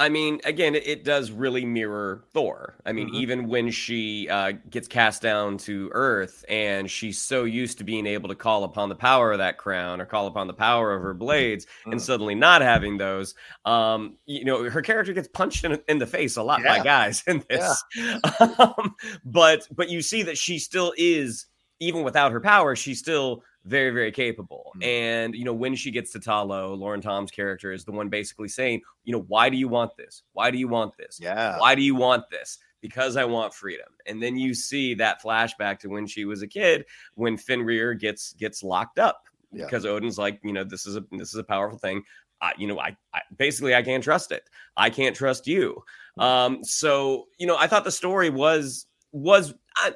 I 0.00 0.08
mean, 0.08 0.40
again, 0.44 0.74
it, 0.74 1.04
does 1.04 1.30
really 1.30 1.66
mirror 1.66 2.24
Thor. 2.32 2.74
I 2.86 2.92
mean, 2.92 3.08
mm-hmm. 3.08 3.16
even 3.16 3.48
when 3.48 3.70
she 3.70 4.30
uh, 4.30 4.52
gets 4.70 4.88
cast 4.88 5.20
down 5.20 5.58
to 5.58 5.90
Earth 5.92 6.42
and 6.48 6.90
she's 6.90 7.20
so 7.20 7.44
used 7.44 7.76
to 7.78 7.84
being 7.84 8.06
able 8.06 8.30
to 8.30 8.34
call 8.34 8.64
upon 8.64 8.88
the 8.88 8.94
power 8.94 9.32
of 9.32 9.38
that 9.38 9.58
crown 9.58 10.00
or 10.00 10.06
call 10.06 10.26
upon 10.26 10.46
the 10.46 10.54
power 10.54 10.94
of 10.94 11.02
her 11.02 11.12
blades 11.12 11.66
mm-hmm. 11.66 11.92
and 11.92 12.02
suddenly 12.02 12.34
not 12.34 12.62
having 12.62 12.96
those, 12.96 13.34
um, 13.66 14.16
you 14.24 14.42
know, 14.44 14.70
her 14.70 14.80
character 14.80 15.12
gets 15.12 15.28
punched 15.28 15.64
in, 15.64 15.78
in 15.86 15.98
the 15.98 16.06
face 16.06 16.38
a 16.38 16.42
lot 16.42 16.62
yeah. 16.62 16.78
by 16.78 16.82
guys 16.82 17.22
in 17.26 17.44
this. 17.50 17.84
Yeah. 17.94 18.18
um, 18.58 18.94
but 19.22 19.68
but 19.70 19.90
you 19.90 20.00
see 20.00 20.22
that 20.22 20.38
she 20.38 20.58
still 20.58 20.94
is, 20.96 21.44
even 21.78 22.04
without 22.04 22.32
her 22.32 22.40
power, 22.40 22.74
she's 22.74 22.98
still 22.98 23.42
very 23.64 23.90
very 23.90 24.12
capable. 24.12 24.72
Mm-hmm. 24.76 24.82
and 24.82 25.34
you 25.34 25.44
know 25.44 25.52
when 25.52 25.74
she 25.74 25.90
gets 25.90 26.12
to 26.12 26.20
Ta 26.20 26.42
Lo 26.42 26.74
lauren 26.74 27.00
tom's 27.00 27.30
character 27.30 27.72
is 27.72 27.84
the 27.84 27.92
one 27.92 28.08
basically 28.08 28.48
saying 28.48 28.82
you 29.04 29.12
know 29.12 29.24
why 29.28 29.48
do 29.48 29.56
you 29.56 29.68
want 29.68 29.96
this? 29.96 30.22
Why 30.32 30.50
do 30.50 30.58
you 30.58 30.68
want 30.68 30.96
this? 30.96 31.18
Yeah. 31.20 31.58
Why 31.58 31.74
do 31.74 31.82
you 31.82 31.94
want 31.94 32.24
this? 32.30 32.58
Because 32.80 33.16
i 33.16 33.24
want 33.24 33.52
freedom. 33.52 33.88
And 34.06 34.22
then 34.22 34.38
you 34.38 34.54
see 34.54 34.94
that 34.94 35.22
flashback 35.22 35.78
to 35.80 35.88
when 35.88 36.06
she 36.06 36.24
was 36.24 36.42
a 36.42 36.46
kid 36.46 36.86
when 37.14 37.36
fenrir 37.36 37.94
gets 37.94 38.32
gets 38.34 38.62
locked 38.62 38.98
up 38.98 39.24
yeah. 39.52 39.64
because 39.64 39.84
odin's 39.84 40.16
like 40.16 40.40
you 40.42 40.52
know 40.52 40.64
this 40.64 40.86
is 40.86 40.96
a 40.96 41.04
this 41.12 41.28
is 41.28 41.36
a 41.36 41.44
powerful 41.44 41.78
thing. 41.78 42.02
I, 42.42 42.52
you 42.56 42.66
know 42.66 42.80
I, 42.80 42.96
I 43.12 43.20
basically 43.36 43.74
i 43.74 43.82
can't 43.82 44.02
trust 44.02 44.32
it. 44.32 44.48
I 44.76 44.88
can't 44.88 45.14
trust 45.14 45.46
you. 45.46 45.82
Mm. 46.18 46.22
um 46.22 46.64
so 46.64 47.26
you 47.38 47.46
know 47.46 47.56
i 47.58 47.66
thought 47.66 47.84
the 47.84 47.92
story 47.92 48.30
was 48.30 48.86
was 49.12 49.54
uh, 49.84 49.90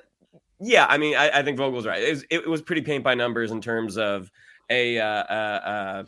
yeah, 0.60 0.86
I 0.88 0.98
mean, 0.98 1.16
I, 1.16 1.30
I 1.30 1.42
think 1.42 1.58
Vogel's 1.58 1.86
right. 1.86 2.02
It 2.02 2.10
was, 2.10 2.24
it 2.30 2.48
was, 2.48 2.62
pretty 2.62 2.82
paint 2.82 3.04
by 3.04 3.14
numbers 3.14 3.50
in 3.50 3.60
terms 3.60 3.98
of 3.98 4.30
a 4.70 4.98
uh, 4.98 5.04
uh, 5.04 5.60
uh, 5.64 6.04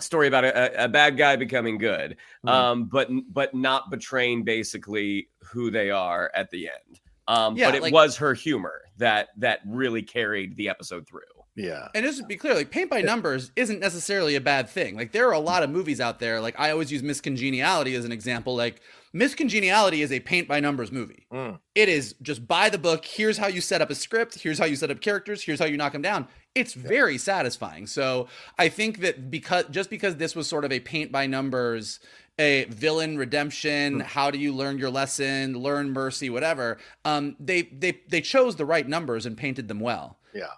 story 0.00 0.28
about 0.28 0.44
a, 0.44 0.84
a, 0.84 0.88
bad 0.88 1.16
guy 1.16 1.36
becoming 1.36 1.78
good, 1.78 2.12
mm-hmm. 2.12 2.48
um, 2.48 2.84
but 2.84 3.08
but 3.32 3.54
not 3.54 3.90
betraying 3.90 4.44
basically 4.44 5.28
who 5.42 5.70
they 5.70 5.90
are 5.90 6.30
at 6.34 6.50
the 6.50 6.68
end. 6.68 7.00
Um, 7.26 7.56
yeah, 7.56 7.68
but 7.68 7.74
it 7.76 7.82
like, 7.82 7.92
was 7.92 8.16
her 8.18 8.34
humor 8.34 8.82
that 8.98 9.28
that 9.38 9.60
really 9.66 10.02
carried 10.02 10.56
the 10.56 10.68
episode 10.68 11.06
through. 11.06 11.22
Yeah. 11.56 11.88
And 11.94 12.04
just 12.04 12.18
to 12.18 12.26
be 12.26 12.36
clear, 12.36 12.54
like 12.54 12.70
paint 12.70 12.90
by 12.90 13.00
numbers 13.00 13.52
isn't 13.54 13.78
necessarily 13.78 14.34
a 14.34 14.40
bad 14.40 14.68
thing. 14.68 14.96
Like 14.96 15.12
there 15.12 15.28
are 15.28 15.34
a 15.34 15.38
lot 15.38 15.62
of 15.62 15.70
movies 15.70 16.00
out 16.00 16.18
there. 16.18 16.40
Like 16.40 16.58
I 16.58 16.70
always 16.70 16.90
use 16.90 17.02
Miss 17.02 17.20
Congeniality 17.20 17.94
as 17.94 18.04
an 18.04 18.12
example. 18.12 18.56
Like 18.56 18.80
Miss 19.16 19.32
Congeniality 19.36 20.02
is 20.02 20.10
a 20.10 20.18
paint 20.18 20.48
by 20.48 20.58
numbers 20.58 20.90
movie. 20.90 21.24
Mm. 21.32 21.60
It 21.76 21.88
is 21.88 22.16
just 22.20 22.48
by 22.48 22.68
the 22.68 22.78
book. 22.78 23.04
Here's 23.04 23.38
how 23.38 23.46
you 23.46 23.60
set 23.60 23.80
up 23.80 23.88
a 23.88 23.94
script. 23.94 24.40
Here's 24.40 24.58
how 24.58 24.64
you 24.64 24.74
set 24.74 24.90
up 24.90 25.00
characters. 25.00 25.40
Here's 25.40 25.60
how 25.60 25.66
you 25.66 25.76
knock 25.76 25.92
them 25.92 26.02
down. 26.02 26.26
It's 26.56 26.74
very 26.74 27.16
satisfying. 27.16 27.86
So 27.86 28.26
I 28.58 28.68
think 28.68 28.98
that 29.00 29.30
because 29.30 29.66
just 29.70 29.88
because 29.88 30.16
this 30.16 30.34
was 30.34 30.48
sort 30.48 30.64
of 30.64 30.72
a 30.72 30.80
paint 30.80 31.12
by 31.12 31.28
numbers, 31.28 32.00
a 32.40 32.64
villain 32.64 33.16
redemption, 33.16 34.00
mm. 34.00 34.02
how 34.02 34.32
do 34.32 34.38
you 34.38 34.52
learn 34.52 34.78
your 34.78 34.90
lesson, 34.90 35.56
learn 35.56 35.92
mercy, 35.92 36.28
whatever. 36.28 36.78
Um, 37.04 37.36
they 37.38 37.62
they 37.62 38.00
they 38.08 38.20
chose 38.20 38.56
the 38.56 38.66
right 38.66 38.86
numbers 38.86 39.26
and 39.26 39.36
painted 39.36 39.68
them 39.68 39.78
well. 39.78 40.18
Yeah. 40.34 40.50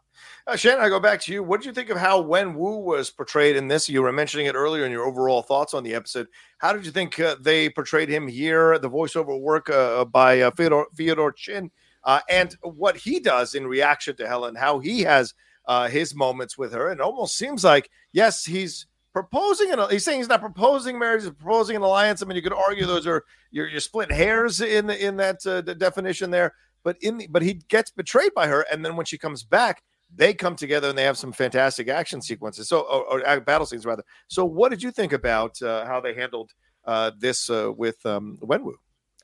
Uh, 0.48 0.54
Shannon, 0.54 0.80
I 0.80 0.88
go 0.88 1.00
back 1.00 1.20
to 1.22 1.32
you. 1.32 1.42
What 1.42 1.60
did 1.60 1.66
you 1.66 1.72
think 1.72 1.90
of 1.90 1.96
how 1.96 2.22
Wenwu 2.22 2.80
was 2.80 3.10
portrayed 3.10 3.56
in 3.56 3.66
this? 3.66 3.88
You 3.88 4.00
were 4.02 4.12
mentioning 4.12 4.46
it 4.46 4.54
earlier 4.54 4.84
in 4.84 4.92
your 4.92 5.04
overall 5.04 5.42
thoughts 5.42 5.74
on 5.74 5.82
the 5.82 5.92
episode. 5.92 6.28
How 6.58 6.72
did 6.72 6.86
you 6.86 6.92
think 6.92 7.18
uh, 7.18 7.34
they 7.40 7.68
portrayed 7.68 8.08
him 8.08 8.28
here? 8.28 8.78
The 8.78 8.88
voiceover 8.88 9.40
work 9.40 9.68
uh, 9.68 10.04
by 10.04 10.42
uh, 10.42 10.52
Feodor, 10.52 10.84
Feodor 10.96 11.34
Chin, 11.34 11.72
uh, 12.04 12.20
and 12.30 12.54
what 12.62 12.96
he 12.96 13.18
does 13.18 13.56
in 13.56 13.66
reaction 13.66 14.14
to 14.18 14.28
Helen, 14.28 14.54
how 14.54 14.78
he 14.78 15.00
has 15.00 15.34
uh, 15.66 15.88
his 15.88 16.14
moments 16.14 16.56
with 16.56 16.72
her. 16.72 16.92
It 16.92 17.00
almost 17.00 17.36
seems 17.36 17.64
like, 17.64 17.90
yes, 18.12 18.44
he's 18.44 18.86
proposing 19.12 19.72
and 19.72 19.90
he's 19.90 20.04
saying 20.04 20.20
he's 20.20 20.28
not 20.28 20.40
proposing 20.40 20.96
marriage, 20.96 21.22
he's 21.24 21.32
proposing 21.32 21.74
an 21.74 21.82
alliance. 21.82 22.22
I 22.22 22.26
mean, 22.26 22.36
you 22.36 22.42
could 22.42 22.52
argue 22.52 22.86
those 22.86 23.08
are 23.08 23.24
you're, 23.50 23.66
you're 23.66 23.80
split 23.80 24.12
hairs 24.12 24.60
in 24.60 24.90
in 24.90 25.16
that 25.16 25.44
uh, 25.44 25.62
definition 25.62 26.30
there. 26.30 26.54
But 26.84 26.98
in 27.00 27.18
the, 27.18 27.26
but 27.26 27.42
he 27.42 27.54
gets 27.54 27.90
betrayed 27.90 28.32
by 28.32 28.46
her, 28.46 28.64
and 28.70 28.84
then 28.84 28.94
when 28.94 29.06
she 29.06 29.18
comes 29.18 29.42
back, 29.42 29.82
they 30.14 30.34
come 30.34 30.56
together 30.56 30.88
and 30.88 30.96
they 30.96 31.04
have 31.04 31.18
some 31.18 31.32
fantastic 31.32 31.88
action 31.88 32.22
sequences. 32.22 32.68
So, 32.68 32.80
or, 32.80 33.26
or 33.26 33.40
battle 33.40 33.66
scenes 33.66 33.84
rather. 33.84 34.04
So, 34.28 34.44
what 34.44 34.70
did 34.70 34.82
you 34.82 34.90
think 34.90 35.12
about 35.12 35.60
uh, 35.62 35.84
how 35.86 36.00
they 36.00 36.14
handled 36.14 36.52
uh, 36.84 37.12
this 37.18 37.50
uh, 37.50 37.72
with 37.76 38.04
um, 38.06 38.38
Wenwu? 38.42 38.72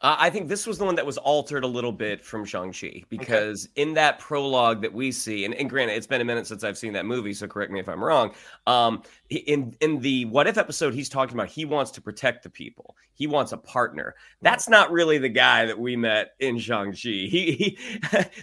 Uh, 0.02 0.16
I 0.18 0.30
think 0.30 0.48
this 0.48 0.66
was 0.66 0.78
the 0.78 0.84
one 0.84 0.96
that 0.96 1.06
was 1.06 1.16
altered 1.18 1.62
a 1.62 1.66
little 1.68 1.92
bit 1.92 2.24
from 2.24 2.44
Shang-Chi 2.44 3.04
because 3.08 3.66
okay. 3.66 3.82
in 3.82 3.94
that 3.94 4.18
prologue 4.18 4.82
that 4.82 4.92
we 4.92 5.12
see, 5.12 5.44
and, 5.44 5.54
and, 5.54 5.70
granted, 5.70 5.94
it's 5.94 6.08
been 6.08 6.20
a 6.20 6.24
minute 6.24 6.48
since 6.48 6.64
I've 6.64 6.76
seen 6.76 6.92
that 6.94 7.06
movie, 7.06 7.32
so 7.32 7.46
correct 7.46 7.70
me 7.70 7.78
if 7.78 7.88
I'm 7.88 8.02
wrong. 8.02 8.34
Um, 8.66 9.04
in 9.30 9.76
in 9.80 10.00
the 10.00 10.24
what 10.24 10.48
if 10.48 10.58
episode, 10.58 10.92
he's 10.92 11.08
talking 11.08 11.36
about 11.36 11.48
he 11.48 11.64
wants 11.64 11.92
to 11.92 12.00
protect 12.00 12.42
the 12.42 12.50
people. 12.50 12.96
He 13.14 13.28
wants 13.28 13.52
a 13.52 13.56
partner. 13.56 14.16
That's 14.40 14.68
not 14.68 14.90
really 14.90 15.18
the 15.18 15.28
guy 15.28 15.66
that 15.66 15.78
we 15.78 15.94
met 15.94 16.32
in 16.40 16.58
Shang-Chi. 16.58 16.92
He, 17.32 17.52
he 17.52 17.78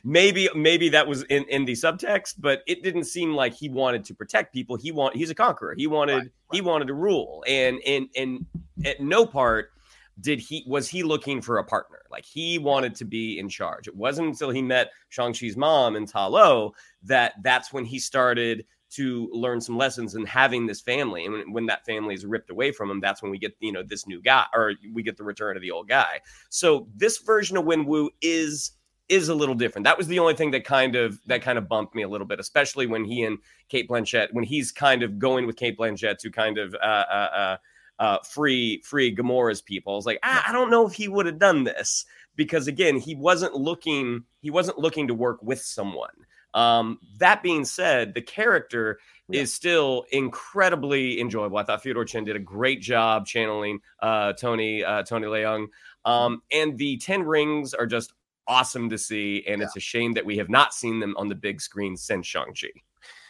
maybe 0.04 0.50
maybe 0.56 0.90
that 0.90 1.06
was 1.06 1.24
in, 1.24 1.44
in 1.50 1.66
the 1.66 1.74
subtext, 1.74 2.36
but 2.40 2.64
it 2.68 2.84
didn't 2.84 3.04
seem 3.04 3.34
like 3.34 3.54
he 3.54 3.68
wanted 3.68 4.06
to 4.06 4.14
protect 4.14 4.54
people. 4.54 4.78
He 4.78 4.92
want 4.92 5.16
he's 5.16 5.30
a 5.30 5.36
conqueror. 5.36 5.76
He 5.76 5.88
wanted 5.88 6.14
right, 6.14 6.22
right. 6.22 6.32
he 6.54 6.62
wanted 6.62 6.88
to 6.88 6.94
rule. 6.94 7.44
And 7.48 7.80
and 7.86 8.08
and 8.16 8.46
at 8.86 9.02
no 9.02 9.26
part 9.26 9.72
did 10.20 10.40
he 10.40 10.64
was 10.68 10.88
he 10.88 11.04
looking 11.04 11.42
for 11.42 11.58
a 11.58 11.64
partner? 11.64 12.02
Like 12.12 12.26
he 12.26 12.58
wanted 12.58 12.96
to 12.96 13.06
be 13.06 13.40
in 13.40 13.50
charge. 13.50 13.88
It 13.88 13.96
wasn't 13.96 14.30
until 14.30 14.50
he 14.50 14.62
met 14.62 14.92
Shang-Chi's 15.10 15.58
mom 15.58 15.96
and 15.96 16.08
Ta 16.08 16.28
Lo 16.28 16.74
that 17.04 17.34
that's 17.44 17.72
when 17.72 17.86
he 17.86 18.00
started 18.00 18.66
to 18.92 19.30
learn 19.32 19.62
some 19.62 19.78
lessons 19.78 20.16
and 20.16 20.28
having 20.28 20.66
this 20.66 20.82
family. 20.82 21.26
And 21.26 21.34
when, 21.34 21.54
when, 21.54 21.66
that 21.68 21.86
family 21.86 22.16
is 22.16 22.26
ripped 22.26 22.50
away 22.50 22.72
from 22.72 22.90
him, 22.90 23.00
that's 23.00 23.22
when 23.22 23.30
we 23.30 23.38
get, 23.38 23.56
you 23.60 23.72
know, 23.72 23.84
this 23.84 24.08
new 24.08 24.20
guy 24.20 24.46
or 24.54 24.74
we 24.94 25.04
get 25.04 25.16
the 25.16 25.24
return 25.24 25.56
of 25.56 25.62
the 25.62 25.70
old 25.70 25.88
guy. 25.88 26.22
So 26.50 26.88
this 26.96 27.20
version 27.20 27.56
of 27.56 27.66
Win 27.66 27.86
Wenwu 27.86 28.10
is 28.22 28.72
is 29.10 29.28
a 29.28 29.36
little 29.36 29.56
different. 29.56 29.86
That 29.86 29.98
was 29.98 30.08
the 30.08 30.20
only 30.20 30.36
thing 30.36 30.52
that 30.52 30.64
kind 30.64 30.96
of 30.96 31.20
that 31.26 31.42
kind 31.42 31.58
of 31.58 31.68
bumped 31.68 31.96
me 31.96 32.04
a 32.04 32.08
little 32.08 32.28
bit, 32.28 32.40
especially 32.40 32.86
when 32.86 33.04
he 33.04 33.24
and 33.24 33.40
Cate 33.68 33.90
Blanchett, 33.90 34.28
when 34.34 34.44
he's 34.44 34.72
kind 34.72 35.02
of 35.04 35.18
going 35.18 35.48
with 35.48 35.56
Cate 35.56 35.78
Blanchett 35.78 36.20
to 36.20 36.32
kind 36.32 36.58
of 36.60 36.76
uh, 36.76 36.78
uh, 37.12 37.30
uh, 37.34 37.58
uh 38.00 38.20
free 38.20 38.82
free 38.84 39.16
Gamora's 39.16 39.62
people. 39.62 39.94
I 39.94 39.96
was 39.96 40.06
like, 40.06 40.20
ah, 40.24 40.46
I 40.48 40.52
don't 40.52 40.72
know 40.72 40.88
if 40.88 40.94
he 40.94 41.08
would 41.08 41.26
have 41.26 41.40
done 41.40 41.64
this 41.64 42.06
because 42.36 42.68
again, 42.68 42.98
he 42.98 43.16
wasn't 43.16 43.56
looking 43.56 44.24
he 44.42 44.50
wasn't 44.50 44.80
looking 44.80 45.08
to 45.08 45.14
work 45.14 45.42
with 45.44 45.62
someone. 45.62 46.10
Um, 46.54 47.00
that 47.20 47.44
being 47.44 47.66
said, 47.66 48.14
the 48.14 48.22
character 48.22 49.00
yeah. 49.28 49.42
is 49.42 49.54
still 49.54 50.06
incredibly 50.12 51.20
enjoyable. 51.20 51.58
I 51.58 51.64
thought 51.64 51.84
Feodor 51.84 52.08
Chin 52.08 52.24
did 52.24 52.36
a 52.36 52.40
great 52.40 52.82
job 52.82 53.26
channeling 53.26 53.80
uh, 54.02 54.34
Tony 54.34 54.84
uh, 54.84 55.04
Tony 55.04 55.28
Leung. 55.28 55.68
Um, 56.06 56.42
and 56.52 56.78
the 56.78 56.98
Ten 56.98 57.24
Rings 57.24 57.74
are 57.74 57.86
just 57.86 58.14
awesome 58.48 58.90
to 58.90 58.98
see, 58.98 59.44
and 59.48 59.60
yeah. 59.60 59.66
it's 59.66 59.76
a 59.76 59.82
shame 59.82 60.14
that 60.14 60.26
we 60.26 60.38
have 60.38 60.50
not 60.50 60.74
seen 60.74 61.00
them 61.00 61.16
on 61.18 61.28
the 61.28 61.36
big 61.36 61.62
screen 61.62 61.96
since 61.96 62.26
Shang 62.26 62.54
Chi. 62.60 62.70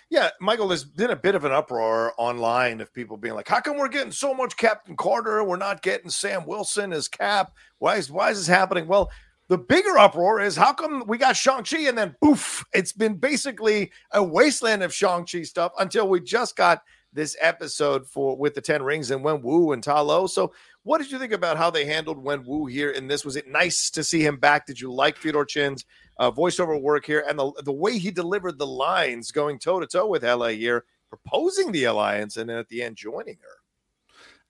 Yeah, 0.10 0.30
Michael, 0.42 0.68
there's 0.68 0.84
been 0.84 1.12
a 1.12 1.16
bit 1.16 1.36
of 1.36 1.46
an 1.46 1.51
uproar 1.51 2.13
online 2.18 2.82
of 2.82 2.92
people 2.94 3.16
being 3.16 3.36
like, 3.36 3.48
"How 3.48 3.62
come 3.62 3.78
we're 3.78 3.89
getting 3.89 4.12
so 4.12 4.34
much 4.34 4.58
Captain 4.58 4.96
Carter? 4.98 5.44
We're 5.44 5.56
not 5.56 5.84
getting 5.84 6.10
Sam 6.10 6.48
Wilson 6.48 6.92
as 6.94 7.08
Cap. 7.08 7.51
Why 7.78 7.98
is 7.98 8.10
why 8.10 8.32
is 8.32 8.39
this 8.39 8.48
happening?" 8.48 8.88
Well, 8.88 9.12
the 9.50 9.58
bigger 9.58 9.98
uproar 10.00 10.42
is 10.42 10.56
how 10.56 10.74
come 10.74 11.04
we 11.08 11.18
got 11.18 11.36
Shang-Chi 11.36 11.88
and 11.88 11.98
then 11.98 12.16
poof, 12.22 12.63
it's 12.74 12.94
been 12.94 13.16
basically 13.16 13.92
a 14.12 14.24
wasteland 14.24 14.84
of 14.84 14.94
Shang-Chi 14.94 15.44
stuff 15.44 15.74
until 15.80 16.08
we 16.08 16.22
just 16.22 16.56
got 16.56 16.84
this 17.13 17.36
episode 17.42 18.08
for 18.08 18.38
with 18.38 18.54
the 18.54 18.62
10 18.62 18.84
rings 18.84 19.10
and 19.10 19.24
Wenwu 19.24 19.74
and 19.74 19.84
Ta 19.84 20.01
Lo. 20.01 20.28
So 20.28 20.54
what 20.84 21.00
did 21.00 21.12
you 21.12 21.20
think 21.20 21.34
about 21.34 21.58
how 21.58 21.70
they 21.70 21.86
handled 21.86 22.24
Wenwu 22.24 22.72
here 22.72 22.92
in 22.92 23.08
this? 23.08 23.26
Was 23.26 23.36
it 23.36 23.48
nice 23.48 23.90
to 23.92 24.04
see 24.04 24.22
him 24.22 24.38
back? 24.38 24.66
Did 24.66 24.80
you 24.80 24.92
like 24.92 25.18
Feodor 25.18 25.48
Chin's 25.48 25.86
uh, 26.18 26.32
voiceover 26.32 26.82
work 26.82 27.06
here 27.06 27.24
and 27.28 27.38
the, 27.38 27.52
the 27.64 27.72
way 27.72 27.98
he 27.98 28.12
delivered 28.12 28.58
the 28.58 28.68
lines 28.68 29.32
going 29.32 29.60
toe 29.60 29.80
to 29.80 29.88
toe 29.88 30.08
with 30.08 30.24
Hela 30.24 30.52
here, 30.54 30.86
proposing 31.10 31.72
the 31.72 31.86
alliance 31.86 32.38
and 32.38 32.50
then 32.50 32.58
at 32.58 32.70
the 32.70 32.82
end 32.82 32.96
joining 32.96 33.38
her? 33.42 33.60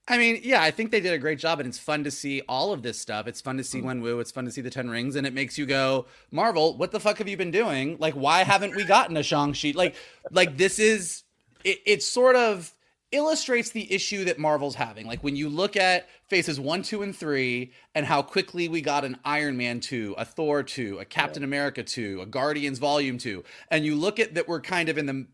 I 0.07 0.17
mean, 0.17 0.39
yeah, 0.43 0.63
I 0.63 0.71
think 0.71 0.89
they 0.89 1.01
did 1.01 1.13
a 1.13 1.19
great 1.19 1.37
job, 1.37 1.59
and 1.59 1.69
it's 1.69 1.77
fun 1.77 2.03
to 2.03 2.09
see 2.09 2.41
all 2.49 2.73
of 2.73 2.81
this 2.81 2.99
stuff. 2.99 3.27
It's 3.27 3.41
fun 3.41 3.57
to 3.57 3.63
see 3.63 3.79
mm. 3.79 4.01
Wenwu. 4.01 4.19
It's 4.19 4.31
fun 4.31 4.45
to 4.45 4.51
see 4.51 4.61
the 4.61 4.71
Ten 4.71 4.89
Rings, 4.89 5.15
and 5.15 5.27
it 5.27 5.35
makes 5.35 5.55
you 5.55 5.67
go, 5.67 6.07
Marvel, 6.31 6.75
what 6.77 6.91
the 6.91 6.99
fuck 6.99 7.19
have 7.19 7.27
you 7.27 7.37
been 7.37 7.51
doing? 7.51 7.95
Like, 7.99 8.15
why 8.15 8.43
haven't 8.43 8.75
we 8.75 8.85
gotten 8.85 9.17
a 9.17 9.23
Shang 9.23 9.53
Chi? 9.53 9.73
Like, 9.75 9.95
like 10.31 10.57
this 10.57 10.79
is 10.79 11.23
it. 11.63 11.77
It 11.85 12.01
sort 12.01 12.35
of 12.35 12.73
illustrates 13.11 13.71
the 13.71 13.91
issue 13.91 14.25
that 14.25 14.37
Marvel's 14.37 14.75
having. 14.75 15.07
Like 15.07 15.23
when 15.23 15.35
you 15.35 15.49
look 15.49 15.75
at 15.75 16.07
Phases 16.27 16.59
One, 16.59 16.83
Two, 16.83 17.01
and 17.01 17.15
Three, 17.15 17.71
and 17.95 18.05
how 18.05 18.21
quickly 18.21 18.67
we 18.67 18.81
got 18.81 19.05
an 19.05 19.17
Iron 19.25 19.57
Man 19.57 19.79
two, 19.79 20.15
a 20.17 20.25
Thor 20.25 20.63
two, 20.63 20.99
a 20.99 21.05
Captain 21.05 21.41
yeah. 21.43 21.47
America 21.47 21.83
two, 21.83 22.21
a 22.21 22.25
Guardians 22.25 22.79
Volume 22.79 23.17
two, 23.17 23.43
and 23.69 23.85
you 23.85 23.95
look 23.95 24.19
at 24.19 24.35
that 24.35 24.47
we're 24.47 24.61
kind 24.61 24.89
of 24.89 24.97
in 24.97 25.05
the 25.05 25.27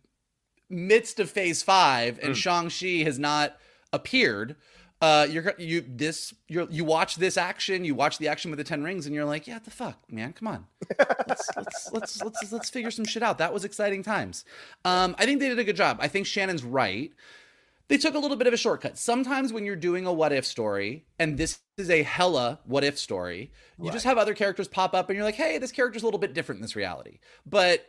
midst 0.70 1.20
of 1.20 1.30
Phase 1.30 1.64
Five, 1.64 2.20
and 2.22 2.34
mm. 2.34 2.38
Shang 2.38 2.70
Chi 2.70 3.04
has 3.04 3.20
not 3.20 3.58
appeared 3.94 4.56
uh 5.02 5.28
you're 5.30 5.54
you 5.58 5.84
this 5.88 6.34
you 6.48 6.68
you 6.72 6.86
watch 6.86 7.16
this 7.18 7.38
action 7.38 7.84
you 7.84 7.94
watch 7.94 8.18
the 8.18 8.28
action 8.28 8.50
with 8.50 8.58
the 8.58 8.64
10 8.64 8.84
rings 8.84 9.06
and 9.06 9.14
you're 9.14 9.26
like 9.26 9.46
yeah 9.46 9.60
the 9.60 9.70
fuck 9.70 10.00
man 10.10 10.32
come 10.32 10.48
on 10.48 10.66
let's, 11.28 11.50
let's, 11.58 11.92
let's 11.92 12.24
let's 12.24 12.52
let's 12.52 12.70
figure 12.70 12.92
some 12.92 13.06
shit 13.06 13.22
out 13.22 13.38
that 13.38 13.54
was 13.54 13.66
exciting 13.66 14.02
times 14.02 14.46
um 14.86 15.14
i 15.20 15.26
think 15.26 15.40
they 15.40 15.50
did 15.50 15.60
a 15.60 15.64
good 15.64 15.76
job 15.76 15.98
i 16.00 16.08
think 16.08 16.26
shannon's 16.26 16.64
right 16.64 17.12
they 17.88 17.98
took 17.98 18.16
a 18.16 18.20
little 18.20 18.38
bit 18.38 18.48
of 18.48 18.54
a 18.54 18.58
shortcut 18.58 18.98
sometimes 18.98 19.54
when 19.54 19.66
you're 19.66 19.76
doing 19.76 20.06
a 20.06 20.14
what 20.14 20.32
if 20.32 20.46
story 20.46 21.06
and 21.20 21.38
this 21.38 21.60
is 21.78 21.90
a 21.90 22.04
Hela 22.04 22.60
what 22.66 22.84
if 22.84 22.98
story 22.98 23.52
you 23.78 23.86
right. 23.86 23.94
just 23.94 24.06
have 24.06 24.18
other 24.18 24.34
characters 24.34 24.68
pop 24.68 24.94
up 24.94 25.10
and 25.10 25.16
you're 25.16 25.26
like 25.26 25.36
hey 25.36 25.58
this 25.58 25.72
character's 25.72 26.04
a 26.04 26.06
little 26.06 26.20
bit 26.20 26.34
different 26.34 26.58
in 26.58 26.62
this 26.62 26.76
reality 26.76 27.20
but 27.46 27.86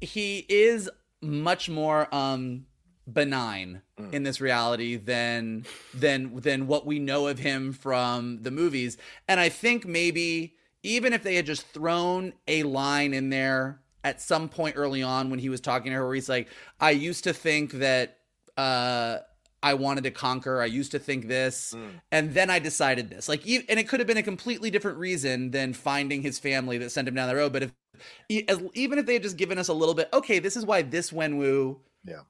he 0.00 0.46
is 0.48 0.88
much 1.20 1.68
more 1.68 2.12
um 2.14 2.66
benign 3.12 3.82
mm. 3.98 4.12
in 4.12 4.22
this 4.22 4.40
reality 4.40 4.96
than 4.96 5.64
than 5.94 6.34
than 6.36 6.66
what 6.66 6.86
we 6.86 6.98
know 6.98 7.26
of 7.26 7.38
him 7.38 7.72
from 7.72 8.42
the 8.42 8.50
movies. 8.50 8.96
And 9.28 9.40
I 9.40 9.48
think 9.48 9.86
maybe 9.86 10.54
even 10.82 11.12
if 11.12 11.22
they 11.22 11.34
had 11.34 11.46
just 11.46 11.66
thrown 11.68 12.32
a 12.48 12.62
line 12.62 13.12
in 13.12 13.30
there 13.30 13.80
at 14.02 14.20
some 14.20 14.48
point 14.48 14.76
early 14.76 15.02
on 15.02 15.28
when 15.28 15.38
he 15.38 15.48
was 15.48 15.60
talking 15.60 15.92
to 15.92 15.96
her 15.96 16.06
where 16.06 16.14
he's 16.14 16.28
like, 16.28 16.48
I 16.80 16.92
used 16.92 17.24
to 17.24 17.34
think 17.34 17.72
that 17.72 18.19
uh 18.56 19.18
I 19.62 19.74
wanted 19.74 20.04
to 20.04 20.10
conquer. 20.10 20.62
I 20.62 20.66
used 20.66 20.92
to 20.92 20.98
think 20.98 21.28
this, 21.28 21.74
mm. 21.76 21.90
and 22.10 22.32
then 22.32 22.48
I 22.48 22.58
decided 22.58 23.10
this. 23.10 23.28
Like, 23.28 23.46
and 23.46 23.78
it 23.78 23.88
could 23.88 24.00
have 24.00 24.06
been 24.06 24.16
a 24.16 24.22
completely 24.22 24.70
different 24.70 24.96
reason 24.96 25.50
than 25.50 25.74
finding 25.74 26.22
his 26.22 26.38
family 26.38 26.78
that 26.78 26.90
sent 26.90 27.06
him 27.06 27.14
down 27.14 27.28
the 27.28 27.36
road. 27.36 27.52
But 27.52 27.70
if, 28.30 28.60
even 28.72 28.98
if 28.98 29.04
they 29.04 29.14
had 29.14 29.22
just 29.22 29.36
given 29.36 29.58
us 29.58 29.68
a 29.68 29.74
little 29.74 29.94
bit, 29.94 30.08
okay, 30.14 30.38
this 30.38 30.56
is 30.56 30.64
why 30.64 30.80
this 30.82 31.10
Wenwu 31.10 31.78
yeah 32.04 32.20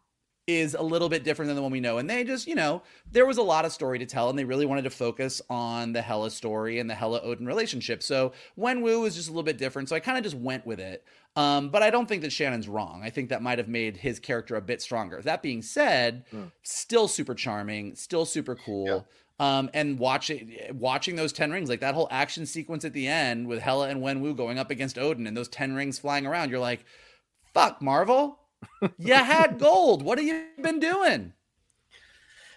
is 0.57 0.75
a 0.75 0.83
little 0.83 1.09
bit 1.09 1.25
different 1.25 1.49
than 1.49 1.57
the 1.57 1.63
one 1.63 1.73
we 1.73 1.81
know. 1.81 1.99
And 1.99 2.09
they 2.09 2.25
just, 2.25 2.47
you 2.47 2.55
know, 2.55 2.83
there 3.11 3.27
was 3.27 3.39
a 3.39 3.43
lot 3.43 3.65
of 3.65 3.73
story 3.73 3.99
to 3.99 4.07
tell, 4.07 4.31
and 4.31 4.39
they 4.39 4.45
really 4.45 4.67
wanted 4.67 4.83
to 4.83 4.91
focus 4.91 5.41
on 5.49 5.93
the 5.93 6.03
Hela 6.03 6.31
story 6.31 6.79
and 6.79 6.89
the 6.89 6.95
Hela 6.95 7.21
Odin 7.23 7.47
relationship. 7.47 8.03
So 8.03 8.33
Wenwu 8.59 9.07
is 9.07 9.17
just 9.17 9.29
a 9.29 9.33
little 9.33 9.43
bit 9.43 9.59
different. 9.59 9.89
So 9.89 9.97
I 9.97 10.01
kind 10.01 10.19
of 10.19 10.25
just 10.25 10.37
went 10.37 10.67
with 10.67 10.81
it. 10.81 11.05
Um, 11.37 11.69
but 11.69 11.83
I 11.83 11.91
don't 11.91 12.09
think 12.09 12.23
that 12.23 12.33
Shannon's 12.33 12.69
wrong. 12.69 13.03
I 13.05 13.11
think 13.11 13.29
that 13.29 13.43
might 13.43 13.59
have 13.59 13.69
made 13.69 13.97
his 13.97 14.19
character 14.19 14.57
a 14.57 14.61
bit 14.61 14.83
stronger. 14.83 15.23
That 15.23 15.43
being 15.43 15.63
said, 15.63 16.25
mm. 16.33 16.51
still 16.63 17.07
super 17.07 17.35
charming, 17.35 17.95
still 17.95 18.25
super 18.25 18.57
cool. 18.57 18.87
Yeah. 18.87 19.01
Um, 19.41 19.71
and 19.73 19.99
watching 19.99 20.55
watching 20.75 21.17
those 21.17 21.33
ten 21.33 21.51
rings, 21.51 21.71
like 21.71 21.81
that 21.81 21.95
whole 21.95 22.09
action 22.11 22.45
sequence 22.45 22.85
at 22.85 22.93
the 22.93 23.07
end 23.07 23.47
with 23.47 23.61
Hela 23.61 23.89
and 23.89 24.03
Wenwu 24.03 24.37
going 24.37 24.59
up 24.59 24.71
against 24.71 24.99
Odin 24.99 25.27
and 25.27 25.35
those 25.35 25.49
ten 25.49 25.73
rings 25.73 25.99
flying 25.99 26.27
around, 26.27 26.51
you're 26.51 26.59
like, 26.59 26.85
"Fuck, 27.55 27.81
Marvel! 27.81 28.39
You 28.99 29.15
had 29.15 29.59
gold. 29.59 30.03
What 30.03 30.19
have 30.19 30.27
you 30.27 30.45
been 30.63 30.81
doing? 30.81 31.33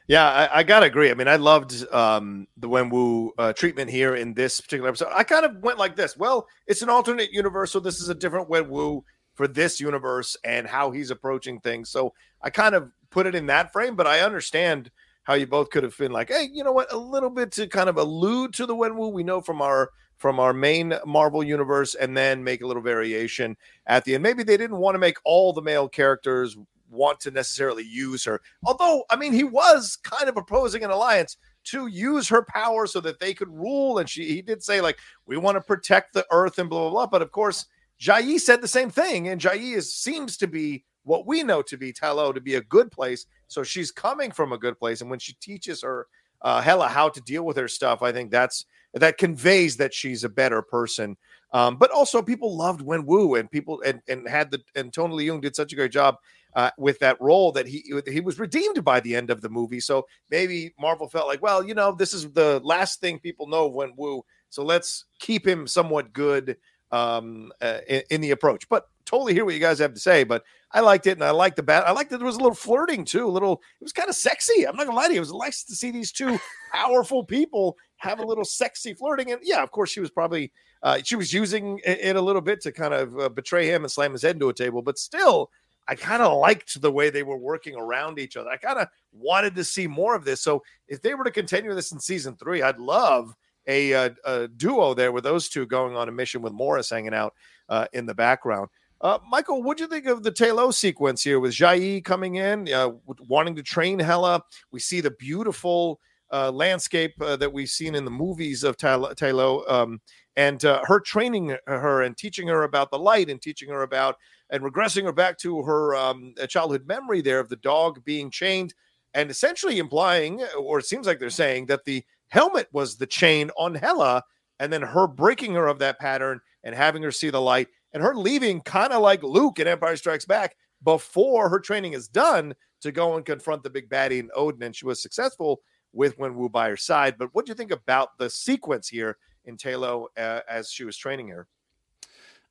Yeah, 0.08 0.30
I, 0.30 0.60
I, 0.60 0.64
gotta 0.64 0.88
agree. 0.88 1.10
I 1.10 1.14
mean, 1.14 1.30
I 1.30 1.38
loved 1.38 1.88
um, 1.94 2.48
the 2.58 2.68
Wenwu 2.68 3.30
uh, 3.38 3.54
treatment 3.54 3.90
here 3.90 4.16
in 4.16 4.34
this 4.34 4.60
particular 4.60 4.90
episode. 4.90 5.10
I 5.16 5.24
kind 5.24 5.46
of 5.46 5.64
went 5.64 5.80
like 5.80 5.96
this. 5.96 6.18
Well, 6.18 6.48
it's 6.68 6.82
an 6.82 6.90
alternate 6.90 7.32
universe, 7.32 7.72
so 7.72 7.80
this 7.80 8.02
is 8.02 8.10
a 8.10 8.16
different 8.16 8.50
Wenwu 8.50 9.04
for 9.34 9.48
this 9.48 9.80
universe 9.80 10.36
and 10.44 10.68
how 10.68 10.92
he's 10.92 11.10
approaching 11.10 11.60
things. 11.62 11.90
So 11.90 12.14
I 12.42 12.50
kind 12.50 12.76
of 12.76 12.92
put 13.12 13.28
it 13.28 13.36
in 13.36 13.46
that 13.46 13.72
frame, 13.72 13.96
but 13.96 14.06
I 14.06 14.20
understand 14.20 14.92
how 15.24 15.34
you 15.34 15.48
both 15.48 15.70
could 15.70 15.84
have 15.84 15.98
been 15.98 16.12
like, 16.12 16.30
hey, 16.30 16.50
you 16.52 16.64
know 16.64 16.72
what, 16.72 16.92
a 16.92 16.98
little 16.98 17.30
bit 17.30 17.52
to 17.54 17.68
kind 17.68 17.90
of 17.90 17.98
allude 17.98 18.54
to 18.54 18.66
the 18.66 18.76
Wenwu 18.76 19.12
we 19.12 19.24
know 19.24 19.42
from 19.42 19.62
our 19.62 19.92
from 20.18 20.40
our 20.40 20.54
main 20.54 20.94
Marvel 21.06 21.44
universe 21.44 21.96
and 21.96 22.16
then 22.16 22.44
make 22.44 22.62
a 22.62 22.68
little 22.68 22.84
variation 22.84 23.58
at 23.88 24.06
the 24.06 24.14
end. 24.14 24.24
Maybe 24.24 24.44
they 24.44 24.58
didn't 24.58 24.78
want 24.78 24.96
to 24.96 25.00
make 25.00 25.18
all 25.26 25.52
the 25.52 25.62
male 25.62 25.90
characters 25.90 26.56
want 26.90 27.20
to 27.22 27.32
necessarily 27.32 27.84
use 27.84 28.24
her. 28.24 28.40
Although, 28.66 29.04
I 29.10 29.16
mean, 29.16 29.34
he 29.34 29.44
was 29.44 29.98
kind 29.98 30.30
of 30.30 30.36
proposing 30.36 30.84
an 30.84 30.92
alliance 30.92 31.38
to 31.66 31.88
use 31.88 32.30
her 32.30 32.44
power 32.44 32.88
so 32.88 33.02
that 33.02 33.20
they 33.20 33.34
could 33.34 33.50
rule. 33.50 33.98
And 33.98 34.08
she 34.08 34.26
he 34.26 34.42
did 34.42 34.64
say, 34.64 34.82
like, 34.82 34.98
we 35.26 35.38
want 35.38 35.56
to 35.56 35.62
protect 35.62 36.14
the 36.14 36.26
earth 36.32 36.60
and 36.60 36.70
blah 36.70 36.82
blah 36.82 36.92
blah. 36.92 37.08
But 37.08 37.22
of 37.22 37.32
course, 37.32 37.66
Jai 37.98 38.38
said 38.38 38.62
the 38.62 38.68
same 38.68 38.90
thing, 38.90 39.30
and 39.30 39.42
Jai 39.42 39.80
seems 39.80 40.38
to 40.38 40.48
be 40.48 40.84
what 41.04 41.28
we 41.28 41.44
know 41.44 41.62
to 41.62 41.78
be 41.78 41.92
Ta 41.92 42.12
Lo 42.12 42.32
to 42.32 42.42
be 42.42 42.56
a 42.56 42.62
good 42.62 42.92
place. 42.92 43.26
So 43.48 43.64
she's 43.64 43.92
coming 43.92 44.32
from 44.32 44.54
a 44.54 44.58
good 44.58 44.80
place. 44.80 45.02
And 45.02 45.10
when 45.10 45.20
she 45.20 45.34
teaches 45.34 45.82
her 45.82 46.08
uh, 46.42 46.62
Hela 46.62 46.88
how 46.88 47.10
to 47.10 47.22
deal 47.22 47.46
with 47.46 47.58
her 47.58 47.68
stuff, 47.68 48.02
I 48.02 48.12
think 48.12 48.32
that's 48.32 48.66
that 48.94 49.18
conveys 49.18 49.78
that 49.78 49.94
she's 49.94 50.24
a 50.24 50.30
better 50.30 50.62
person. 50.62 51.18
Um, 51.52 51.78
but 51.78 51.92
also, 51.92 52.22
people 52.22 52.58
loved 52.58 52.82
Wenwu, 52.82 53.40
and 53.40 53.50
people 53.50 53.82
and 53.86 54.02
and 54.08 54.28
had 54.28 54.50
the 54.50 54.62
and 54.76 54.92
Tony 54.92 55.16
Leung 55.16 55.42
did 55.42 55.56
such 55.56 55.72
a 55.72 55.76
great 55.76 55.92
job 55.92 56.18
uh, 56.56 56.72
with 56.78 56.98
that 57.00 57.22
role 57.22 57.52
that 57.52 57.68
he 57.68 57.94
he 58.08 58.22
was 58.22 58.40
redeemed 58.40 58.84
by 58.84 59.00
the 59.00 59.16
end 59.16 59.30
of 59.30 59.42
the 59.42 59.50
movie. 59.50 59.80
So 59.80 60.08
maybe 60.32 60.74
Marvel 60.80 61.08
felt 61.08 61.28
like, 61.28 61.42
well, 61.42 61.64
you 61.64 61.76
know, 61.76 61.92
this 61.92 62.14
is 62.14 62.32
the 62.32 62.60
last 62.64 63.00
thing 63.02 63.20
people 63.20 63.48
know 63.48 63.68
of 63.68 63.74
Wenwu, 63.74 64.24
so 64.50 64.64
let's 64.64 65.06
keep 65.20 65.48
him 65.48 65.68
somewhat 65.68 66.12
good 66.12 66.58
um, 66.92 67.52
uh, 67.62 67.80
in, 67.88 68.04
in, 68.10 68.22
the 68.22 68.32
approach. 68.32 68.68
But 68.70 68.88
totally 69.06 69.34
hear 69.34 69.46
what 69.46 69.54
you 69.54 69.60
guys 69.60 69.80
have 69.80 69.94
to 69.94 70.00
say. 70.00 70.24
But 70.24 70.44
I 70.72 70.80
liked 70.80 71.08
it, 71.08 71.12
and 71.12 71.24
I 71.24 71.32
liked 71.32 71.56
the 71.56 71.64
bat. 71.64 71.88
I 71.88 71.92
liked 71.92 72.10
that 72.12 72.18
there 72.18 72.26
was 72.26 72.36
a 72.36 72.40
little 72.40 72.56
flirting 72.56 73.06
too. 73.06 73.28
A 73.28 73.30
little, 73.30 73.62
it 73.80 73.84
was 73.84 73.94
kind 73.94 74.10
of 74.10 74.16
sexy. 74.16 74.68
I'm 74.68 74.76
not 74.76 74.86
gonna 74.86 74.98
lie 74.98 75.08
to 75.08 75.14
you. 75.14 75.18
It 75.18 75.22
was 75.22 75.34
nice 75.34 75.64
to 75.66 75.76
see 75.76 75.92
these 75.92 76.12
two 76.12 76.40
powerful 76.74 77.24
people 77.24 77.78
have 77.98 78.20
a 78.20 78.26
little 78.26 78.46
sexy 78.46 78.94
flirting. 78.94 79.32
And 79.32 79.42
yeah, 79.44 79.64
of 79.64 79.72
course, 79.72 79.92
she 79.92 80.00
was 80.00 80.10
probably 80.10 80.52
uh, 80.82 81.00
she 81.04 81.16
was 81.16 81.32
using 81.32 81.80
it 81.86 82.16
a 82.16 82.22
little 82.22 82.42
bit 82.42 82.62
to 82.62 82.72
kind 82.72 82.94
of 82.94 83.20
uh, 83.20 83.30
betray 83.30 83.68
him 83.68 83.84
and 83.84 83.92
slam 83.92 84.12
his 84.12 84.22
head 84.22 84.36
into 84.36 84.50
a 84.50 84.54
table. 84.54 84.82
But 84.82 84.98
still, 84.98 85.50
I 85.88 85.96
kind 85.96 86.22
of 86.22 86.38
liked 86.38 86.82
the 86.82 86.92
way 86.92 87.10
they 87.10 87.24
were 87.24 87.38
working 87.38 87.76
around 87.76 88.20
each 88.20 88.38
other. 88.38 88.50
I 88.50 88.58
kind 88.58 88.80
of 88.80 88.88
wanted 89.12 89.56
to 89.56 89.64
see 89.64 89.88
more 89.88 90.16
of 90.16 90.26
this. 90.26 90.42
So 90.42 90.64
if 90.88 91.02
they 91.02 91.14
were 91.14 91.24
to 91.24 91.32
continue 91.32 91.74
this 91.74 91.92
in 91.92 92.00
season 92.00 92.36
three, 92.36 92.62
I'd 92.62 92.80
love 92.80 93.36
a, 93.68 93.92
a, 93.92 94.16
a 94.26 94.48
duo 94.48 94.94
there 94.94 95.12
with 95.12 95.24
those 95.24 95.50
two 95.50 95.66
going 95.66 95.96
on 95.96 96.10
a 96.10 96.12
mission 96.12 96.42
with 96.42 96.54
Morris 96.54 96.90
hanging 96.90 97.14
out 97.14 97.34
uh, 97.70 97.88
in 97.94 98.06
the 98.06 98.14
background. 98.14 98.70
Uh, 99.04 99.20
Michael, 99.30 99.62
what 99.62 99.78
do 99.78 99.84
you 99.84 99.90
think 99.90 100.06
of 100.06 100.24
the 100.24 100.32
Ta 100.32 100.54
Lo 100.54 100.72
sequence 100.72 101.22
here 101.22 101.42
with 101.42 101.52
Jai 101.52 102.02
coming 102.06 102.36
in, 102.36 102.72
uh, 102.72 102.92
wanting 103.28 103.54
to 103.54 103.62
train 103.62 104.00
Hela? 104.00 104.42
We 104.72 104.80
see 104.80 105.02
the 105.02 105.12
beautiful 105.12 106.00
uh, 106.32 106.52
landscape 106.52 107.12
uh, 107.20 107.36
that 107.36 107.52
we've 107.52 107.68
seen 107.68 107.96
in 107.96 108.06
the 108.06 108.12
movies 108.12 108.64
of 108.64 108.78
Ta 108.78 108.96
Lo, 108.96 109.64
um, 109.68 110.00
and 110.38 110.64
uh, 110.64 110.84
her 110.86 111.02
training 111.02 111.58
her 111.68 112.04
and 112.04 112.16
teaching 112.16 112.48
her 112.48 112.64
about 112.64 112.92
the 112.92 112.98
light 112.98 113.30
and 113.30 113.42
teaching 113.42 113.68
her 113.68 113.82
about 113.82 114.16
and 114.50 114.64
regressing 114.64 115.04
her 115.04 115.12
back 115.12 115.38
to 115.40 115.62
her 115.64 115.94
um, 115.96 116.34
childhood 116.48 116.88
memory 116.88 117.20
there 117.20 117.42
of 117.42 117.50
the 117.50 117.58
dog 117.58 118.02
being 118.06 118.32
chained 118.32 118.74
and 119.14 119.30
essentially 119.30 119.80
implying, 119.80 120.42
or 120.58 120.80
it 120.80 120.86
seems 120.86 121.08
like 121.08 121.20
they're 121.20 121.30
saying, 121.30 121.66
that 121.66 121.84
the 121.84 122.06
helmet 122.30 122.70
was 122.72 122.96
the 122.96 123.06
chain 123.06 123.52
on 123.58 123.76
Hela 123.76 124.24
and 124.60 124.72
then 124.72 124.82
her 124.82 125.08
breaking 125.08 125.56
her 125.56 125.68
of 125.68 125.80
that 125.80 126.00
pattern 126.00 126.40
and 126.64 126.74
having 126.74 127.04
her 127.04 127.12
see 127.12 127.30
the 127.30 127.42
light 127.42 127.68
and 127.94 128.02
her 128.04 128.16
leaving 128.16 128.62
kind 128.62 128.94
of 128.94 129.02
like 129.02 129.24
Luke 129.24 129.60
in 129.60 129.68
Empire 129.68 129.96
Strikes 129.96 130.26
Back 130.26 130.56
before 130.84 131.50
her 131.50 131.60
training 131.60 131.94
is 131.94 132.08
done 132.08 132.54
to 132.82 132.92
go 132.92 133.16
and 133.16 133.26
confront 133.26 133.64
the 133.64 133.70
big 133.70 133.90
baddie 133.90 134.20
in 134.20 134.30
Odin. 134.36 134.64
And 134.64 134.76
she 134.76 134.86
was 134.86 135.02
successful 135.02 135.62
with 135.94 136.18
Wenwu 136.18 136.52
by 136.52 136.70
her 136.70 136.78
side. 136.78 137.16
But 137.18 137.30
what 137.34 137.46
do 137.46 137.52
you 137.52 137.56
think 137.56 137.72
about 137.72 138.18
the 138.18 138.30
sequence 138.30 138.90
here 138.90 139.18
in 139.46 139.58
Ta 139.58 139.78
Lo 139.78 140.08
uh, 140.18 140.40
as 140.50 140.70
she 140.70 140.84
was 140.84 140.98
training 140.98 141.30
her? 141.30 141.48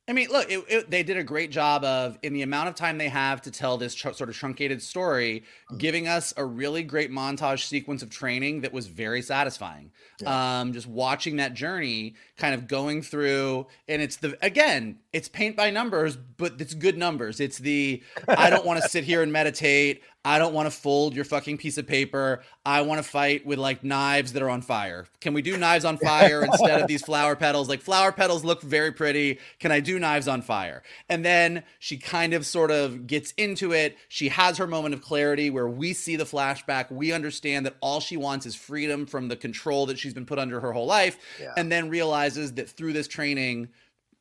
I 0.05 0.11
mean, 0.11 0.27
look, 0.29 0.51
it, 0.51 0.65
it, 0.67 0.91
they 0.91 1.01
did 1.01 1.15
a 1.15 1.23
great 1.23 1.49
job 1.49 1.85
of, 1.85 2.19
in 2.23 2.33
the 2.33 2.41
amount 2.41 2.67
of 2.67 2.75
time 2.75 2.97
they 2.97 3.07
have 3.07 3.41
to 3.43 3.51
tell 3.51 3.77
this 3.77 3.95
tr- 3.95 4.11
sort 4.11 4.29
of 4.29 4.35
truncated 4.35 4.81
story, 4.81 5.43
giving 5.77 6.09
us 6.09 6.33
a 6.35 6.43
really 6.43 6.83
great 6.83 7.09
montage 7.09 7.67
sequence 7.67 8.03
of 8.03 8.09
training 8.09 8.61
that 8.61 8.73
was 8.73 8.87
very 8.87 9.21
satisfying. 9.21 9.91
Yeah. 10.19 10.59
Um, 10.59 10.73
just 10.73 10.87
watching 10.87 11.37
that 11.37 11.53
journey, 11.53 12.15
kind 12.37 12.53
of 12.53 12.67
going 12.67 13.01
through, 13.01 13.67
and 13.87 14.01
it's 14.01 14.17
the 14.17 14.37
again, 14.41 14.99
it's 15.13 15.29
paint 15.29 15.55
by 15.55 15.69
numbers, 15.69 16.17
but 16.17 16.59
it's 16.59 16.73
good 16.73 16.97
numbers. 16.97 17.39
It's 17.39 17.57
the 17.57 18.03
I 18.27 18.49
don't 18.49 18.65
want 18.65 18.83
to 18.83 18.89
sit 18.89 19.05
here 19.05 19.21
and 19.21 19.31
meditate. 19.31 20.03
I 20.25 20.39
don't 20.39 20.53
want 20.53 20.71
to 20.71 20.71
fold 20.71 21.15
your 21.15 21.25
fucking 21.25 21.57
piece 21.57 21.77
of 21.77 21.85
paper. 21.85 22.43
I 22.65 22.81
want 22.81 23.03
to 23.03 23.07
fight 23.07 23.45
with 23.45 23.59
like 23.59 23.83
knives 23.83 24.31
that 24.33 24.41
are 24.41 24.49
on 24.49 24.61
fire. 24.61 25.05
Can 25.19 25.33
we 25.33 25.41
do 25.41 25.57
knives 25.57 25.83
on 25.83 25.97
fire 25.97 26.43
instead 26.45 26.79
of 26.79 26.87
these 26.87 27.03
flower 27.03 27.35
petals? 27.35 27.67
Like 27.67 27.81
flower 27.81 28.13
petals 28.13 28.45
look 28.45 28.61
very 28.61 28.93
pretty. 28.93 29.39
Can 29.59 29.73
I 29.73 29.81
do 29.81 29.99
knives 29.99 30.29
on 30.29 30.41
fire? 30.41 30.81
And 31.09 31.25
then 31.25 31.63
she 31.79 31.97
kind 31.97 32.33
of 32.33 32.45
sort 32.45 32.71
of 32.71 33.05
gets 33.05 33.33
into 33.33 33.73
it. 33.73 33.97
She 34.07 34.29
has 34.29 34.57
her 34.59 34.67
moment 34.67 34.93
of 34.93 35.01
clarity 35.01 35.49
where 35.49 35.67
we 35.67 35.91
see 35.91 36.15
the 36.15 36.23
flashback. 36.23 36.89
We 36.89 37.11
understand 37.11 37.65
that 37.65 37.75
all 37.81 37.99
she 37.99 38.15
wants 38.15 38.45
is 38.45 38.55
freedom 38.55 39.05
from 39.05 39.27
the 39.27 39.35
control 39.35 39.87
that 39.87 39.99
she's 39.99 40.13
been 40.13 40.25
put 40.25 40.39
under 40.39 40.61
her 40.61 40.71
whole 40.71 40.87
life. 40.87 41.17
Yeah. 41.39 41.53
And 41.57 41.69
then 41.69 41.89
realizes 41.89 42.53
that 42.53 42.69
through 42.69 42.93
this 42.93 43.09
training, 43.09 43.69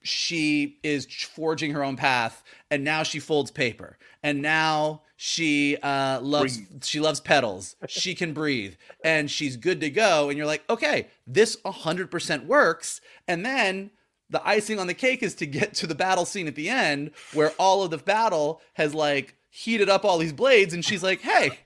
she 0.03 0.79
is 0.83 1.07
forging 1.07 1.73
her 1.73 1.85
own 1.85 1.97
path 1.97 2.43
and 2.73 2.83
now 2.83 3.05
she 3.05 3.21
folds 3.21 3.53
paper 3.53 3.99
and 4.23 4.43
now 4.43 5.03
she 5.25 5.77
uh, 5.77 6.21
loves 6.21 6.59
breathe. 6.59 6.83
she 6.83 6.99
loves 6.99 7.21
petals 7.21 7.77
she 7.87 8.13
can 8.13 8.33
breathe 8.33 8.75
and 9.05 9.31
she's 9.31 9.57
good 9.57 9.81
to 9.81 9.89
go 9.89 10.29
and 10.29 10.37
you're 10.37 10.49
like 10.49 10.69
okay 10.69 11.07
this 11.29 11.55
100% 11.65 12.47
works 12.47 13.01
and 13.29 13.47
then 13.47 13.93
the 14.31 14.45
icing 14.45 14.81
on 14.81 14.89
the 14.89 14.95
cake 14.95 15.23
is 15.23 15.37
to 15.37 15.47
get 15.47 15.75
to 15.75 15.87
the 15.87 15.95
battle 15.95 16.25
scene 16.25 16.49
at 16.49 16.57
the 16.57 16.69
end 16.69 17.13
where 17.35 17.51
all 17.51 17.85
of 17.85 17.93
the 17.93 17.99
battle 17.99 18.61
has 18.73 18.97
like 18.97 19.37
heated 19.49 19.89
up 19.89 20.05
all 20.05 20.19
these 20.19 20.33
blades 20.33 20.75
and 20.75 20.85
she's 20.85 21.05
like 21.05 21.21
hey 21.21 21.57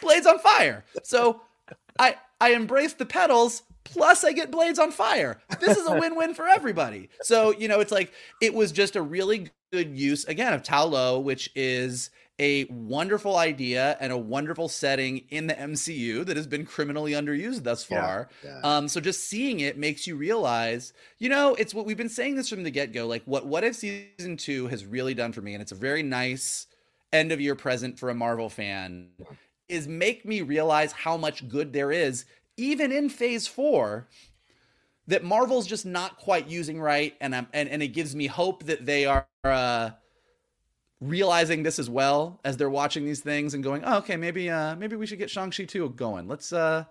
blades 0.00 0.26
on 0.26 0.40
fire 0.40 0.84
so 1.04 1.40
i 2.00 2.16
i 2.40 2.50
embrace 2.50 2.94
the 2.94 3.06
petals 3.06 3.62
plus 3.84 4.22
I 4.22 4.32
get 4.32 4.52
blades 4.52 4.78
on 4.78 4.92
fire. 4.92 5.40
This 5.58 5.76
is 5.76 5.88
a 5.88 5.98
win-win 5.98 6.34
for 6.34 6.46
everybody. 6.46 7.08
So, 7.22 7.52
you 7.52 7.66
know, 7.66 7.80
it's 7.80 7.90
like 7.90 8.12
it 8.40 8.54
was 8.54 8.70
just 8.70 8.94
a 8.94 9.02
really 9.02 9.50
good 9.72 9.98
use 9.98 10.24
again 10.26 10.52
of 10.52 10.62
Ta 10.62 10.84
Lo, 10.84 11.18
which 11.18 11.50
is 11.56 12.10
a 12.42 12.64
wonderful 12.64 13.36
idea 13.36 13.96
and 14.00 14.12
a 14.12 14.18
wonderful 14.18 14.68
setting 14.68 15.18
in 15.30 15.46
the 15.46 15.54
MCU 15.54 16.26
that 16.26 16.36
has 16.36 16.48
been 16.48 16.66
criminally 16.66 17.12
underused 17.12 17.62
thus 17.62 17.84
far. 17.84 18.28
Yeah, 18.44 18.60
yeah. 18.64 18.76
Um, 18.76 18.88
so 18.88 19.00
just 19.00 19.28
seeing 19.28 19.60
it 19.60 19.78
makes 19.78 20.08
you 20.08 20.16
realize, 20.16 20.92
you 21.20 21.28
know, 21.28 21.54
it's 21.54 21.72
what 21.72 21.86
we've 21.86 21.96
been 21.96 22.08
saying 22.08 22.34
this 22.34 22.48
from 22.48 22.64
the 22.64 22.70
get-go. 22.70 23.06
Like 23.06 23.22
what 23.26 23.46
what 23.46 23.62
if 23.62 23.76
season 23.76 24.36
two 24.36 24.66
has 24.66 24.84
really 24.84 25.14
done 25.14 25.32
for 25.32 25.40
me, 25.40 25.54
and 25.54 25.62
it's 25.62 25.70
a 25.70 25.76
very 25.76 26.02
nice 26.02 26.66
end 27.12 27.30
of 27.30 27.40
year 27.40 27.54
present 27.54 27.96
for 27.96 28.10
a 28.10 28.14
Marvel 28.14 28.48
fan, 28.48 29.10
is 29.68 29.86
make 29.86 30.26
me 30.26 30.40
realize 30.42 30.90
how 30.90 31.16
much 31.16 31.48
good 31.48 31.72
there 31.72 31.92
is 31.92 32.24
even 32.56 32.90
in 32.90 33.08
phase 33.08 33.46
four, 33.46 34.08
that 35.06 35.22
Marvel's 35.24 35.66
just 35.66 35.86
not 35.86 36.16
quite 36.16 36.48
using 36.48 36.80
right, 36.80 37.14
and 37.20 37.34
and 37.34 37.68
and 37.68 37.82
it 37.82 37.88
gives 37.88 38.16
me 38.16 38.26
hope 38.26 38.64
that 38.64 38.84
they 38.84 39.06
are 39.06 39.26
uh, 39.44 39.90
realizing 41.02 41.62
this 41.62 41.78
as 41.78 41.90
well 41.90 42.40
as 42.44 42.56
they're 42.56 42.70
watching 42.70 43.04
these 43.04 43.20
things 43.20 43.54
and 43.54 43.62
going, 43.62 43.82
oh, 43.84 43.98
okay, 43.98 44.16
maybe 44.16 44.48
uh, 44.48 44.76
maybe 44.76 44.96
we 44.96 45.06
should 45.06 45.18
get 45.18 45.30
Shang 45.30 45.50
Chi 45.50 45.64
two 45.64 45.88
going. 45.90 46.28
Let's 46.28 46.52
uh, 46.52 46.84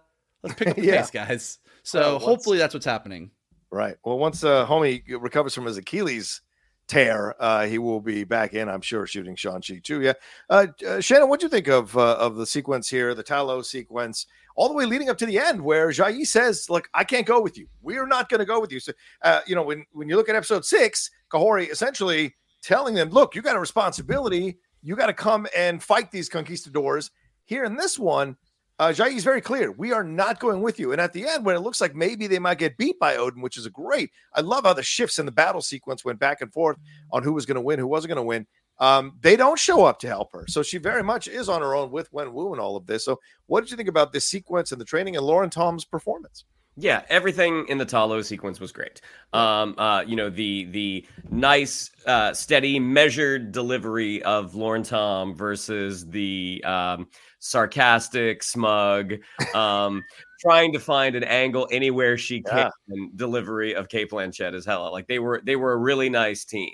let's 0.43 0.55
pick 0.55 0.69
up 0.69 0.75
the 0.77 0.83
yeah. 0.83 1.01
pace, 1.01 1.11
guys. 1.11 1.59
So 1.83 2.19
hopefully 2.19 2.57
that's 2.57 2.73
what's 2.73 2.85
happening. 2.85 3.31
Right. 3.71 3.95
Well, 4.03 4.19
once 4.19 4.43
uh, 4.43 4.65
homie 4.67 5.01
recovers 5.19 5.55
from 5.55 5.65
his 5.65 5.77
Achilles 5.77 6.41
tear, 6.87 7.35
uh, 7.39 7.65
he 7.67 7.77
will 7.77 8.01
be 8.01 8.25
back 8.25 8.53
in, 8.53 8.67
I'm 8.67 8.81
sure, 8.81 9.07
shooting 9.07 9.35
Shang 9.35 9.61
Chi 9.61 9.79
too. 9.81 10.01
Yeah. 10.01 10.13
Uh, 10.49 10.67
uh, 10.85 10.99
Shannon, 10.99 11.29
what 11.29 11.39
do 11.39 11.45
you 11.45 11.49
think 11.49 11.67
of 11.67 11.97
uh, 11.97 12.17
of 12.17 12.35
the 12.35 12.45
sequence 12.45 12.89
here, 12.89 13.15
the 13.15 13.23
Ta 13.23 13.41
Lo 13.41 13.61
sequence? 13.61 14.27
all 14.55 14.67
the 14.67 14.73
way 14.73 14.85
leading 14.85 15.09
up 15.09 15.17
to 15.17 15.25
the 15.25 15.39
end 15.39 15.61
where 15.61 15.91
Jai 15.91 16.23
says, 16.23 16.69
Look, 16.69 16.89
I 16.93 17.03
can't 17.03 17.25
go 17.25 17.41
with 17.41 17.57
you. 17.57 17.67
We're 17.81 18.07
not 18.07 18.29
going 18.29 18.39
to 18.39 18.45
go 18.45 18.59
with 18.59 18.71
you. 18.71 18.79
So, 18.79 18.93
uh, 19.21 19.41
you 19.45 19.55
know, 19.55 19.63
when, 19.63 19.85
when 19.91 20.09
you 20.09 20.15
look 20.15 20.29
at 20.29 20.35
episode 20.35 20.65
six, 20.65 21.09
Kahori 21.31 21.69
essentially 21.69 22.35
telling 22.61 22.93
them, 22.93 23.09
Look, 23.09 23.35
you 23.35 23.41
got 23.41 23.55
a 23.55 23.59
responsibility. 23.59 24.57
You 24.81 24.95
got 24.95 25.07
to 25.07 25.13
come 25.13 25.47
and 25.55 25.81
fight 25.81 26.11
these 26.11 26.29
conquistadors. 26.29 27.11
Here 27.45 27.63
in 27.63 27.75
this 27.75 27.99
one, 27.99 28.35
uh, 28.79 28.91
Jai 28.91 29.09
is 29.09 29.23
very 29.23 29.41
clear. 29.41 29.71
We 29.71 29.93
are 29.93 30.03
not 30.03 30.39
going 30.39 30.61
with 30.61 30.79
you. 30.79 30.91
And 30.91 30.99
at 30.99 31.13
the 31.13 31.27
end, 31.27 31.45
when 31.45 31.55
it 31.55 31.59
looks 31.59 31.81
like 31.81 31.93
maybe 31.93 32.25
they 32.25 32.39
might 32.39 32.57
get 32.57 32.77
beat 32.77 32.97
by 32.99 33.17
Odin, 33.17 33.41
which 33.41 33.57
is 33.57 33.67
a 33.67 33.69
great, 33.69 34.09
I 34.33 34.41
love 34.41 34.63
how 34.63 34.73
the 34.73 34.81
shifts 34.81 35.19
in 35.19 35.25
the 35.27 35.31
battle 35.31 35.61
sequence 35.61 36.03
went 36.03 36.17
back 36.17 36.41
and 36.41 36.51
forth 36.51 36.77
on 37.11 37.21
who 37.21 37.33
was 37.33 37.45
going 37.45 37.55
to 37.55 37.61
win, 37.61 37.77
who 37.77 37.85
wasn't 37.85 38.09
going 38.09 38.23
to 38.23 38.27
win 38.27 38.47
um, 38.81 39.13
they 39.21 39.35
don't 39.35 39.59
show 39.59 39.85
up 39.85 39.99
to 39.99 40.07
help 40.07 40.31
her. 40.33 40.45
So 40.47 40.63
she 40.63 40.79
very 40.79 41.03
much 41.03 41.27
is 41.27 41.49
on 41.49 41.61
her 41.61 41.75
own 41.75 41.91
with 41.91 42.11
Wenwu 42.11 42.51
and 42.51 42.59
all 42.59 42.75
of 42.75 42.87
this. 42.87 43.05
So 43.05 43.19
what 43.45 43.61
did 43.61 43.69
you 43.69 43.77
think 43.77 43.89
about 43.89 44.11
this 44.11 44.27
sequence 44.27 44.71
and 44.71 44.81
the 44.81 44.85
training 44.85 45.15
and 45.15 45.25
Lauren 45.25 45.51
Tom's 45.51 45.85
performance? 45.85 46.45
Yeah, 46.77 47.03
everything 47.09 47.65
in 47.67 47.77
the 47.77 47.85
Ta 47.85 48.05
Lo 48.05 48.21
sequence 48.21 48.59
was 48.59 48.71
great. 48.71 49.01
Um, 49.33 49.75
uh, 49.77 50.01
you 50.07 50.15
know, 50.15 50.29
the 50.29 50.65
the 50.65 51.05
nice, 51.29 51.91
uh, 52.05 52.33
steady, 52.33 52.79
measured 52.79 53.51
delivery 53.51 54.23
of 54.23 54.55
Lauren 54.55 54.81
Tom 54.81 55.35
versus 55.35 56.07
the 56.09 56.63
um, 56.65 57.07
sarcastic, 57.39 58.41
smug, 58.41 59.15
um, 59.53 60.01
trying 60.39 60.71
to 60.71 60.79
find 60.79 61.15
an 61.15 61.25
angle 61.25 61.67
anywhere 61.71 62.17
she 62.17 62.41
can 62.41 62.71
yeah. 62.87 63.05
delivery 63.17 63.75
of 63.75 63.89
Cate 63.89 64.09
Blanchett 64.09 64.53
as 64.53 64.65
Hela. 64.65 64.89
Like 64.89 65.07
they 65.07 65.19
were 65.19 65.41
they 65.43 65.57
were 65.57 65.73
a 65.73 65.77
really 65.77 66.09
nice 66.09 66.45
team. 66.45 66.71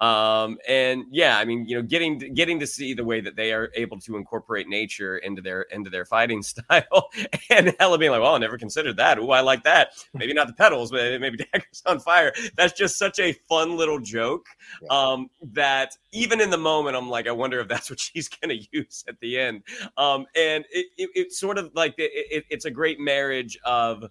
Um, 0.00 0.58
and 0.68 1.04
yeah, 1.10 1.38
I 1.38 1.46
mean, 1.46 1.66
you 1.66 1.76
know, 1.76 1.82
getting 1.82 2.18
getting 2.34 2.60
to 2.60 2.66
see 2.66 2.92
the 2.92 3.04
way 3.04 3.20
that 3.22 3.34
they 3.34 3.52
are 3.52 3.70
able 3.74 3.98
to 4.00 4.16
incorporate 4.16 4.68
nature 4.68 5.16
into 5.18 5.40
their 5.40 5.62
into 5.62 5.88
their 5.88 6.04
fighting 6.04 6.42
style, 6.42 7.08
and 7.50 7.74
Hela 7.78 7.96
being 7.96 8.10
like, 8.10 8.20
"Well, 8.20 8.34
I 8.34 8.38
never 8.38 8.58
considered 8.58 8.98
that. 8.98 9.18
Oh, 9.18 9.30
I 9.30 9.40
like 9.40 9.64
that. 9.64 9.92
Maybe 10.14 10.34
not 10.34 10.48
the 10.48 10.52
petals, 10.52 10.90
but 10.90 11.20
maybe 11.20 11.38
daggers 11.52 11.82
on 11.86 12.00
fire." 12.00 12.32
That's 12.56 12.74
just 12.74 12.98
such 12.98 13.18
a 13.18 13.32
fun 13.48 13.76
little 13.76 13.98
joke. 13.98 14.46
Um, 14.90 15.30
that 15.52 15.96
even 16.12 16.40
in 16.40 16.50
the 16.50 16.58
moment, 16.58 16.96
I'm 16.96 17.08
like, 17.08 17.26
I 17.26 17.32
wonder 17.32 17.60
if 17.60 17.68
that's 17.68 17.88
what 17.88 18.00
she's 18.00 18.28
going 18.28 18.50
to 18.50 18.66
use 18.72 19.04
at 19.08 19.18
the 19.20 19.38
end. 19.38 19.62
Um, 19.96 20.26
and 20.36 20.64
it, 20.70 20.86
it, 20.98 21.10
it's 21.14 21.38
sort 21.38 21.56
of 21.56 21.70
like 21.74 21.94
it, 21.98 22.10
it, 22.14 22.44
it's 22.50 22.66
a 22.66 22.70
great 22.70 23.00
marriage 23.00 23.58
of 23.64 24.04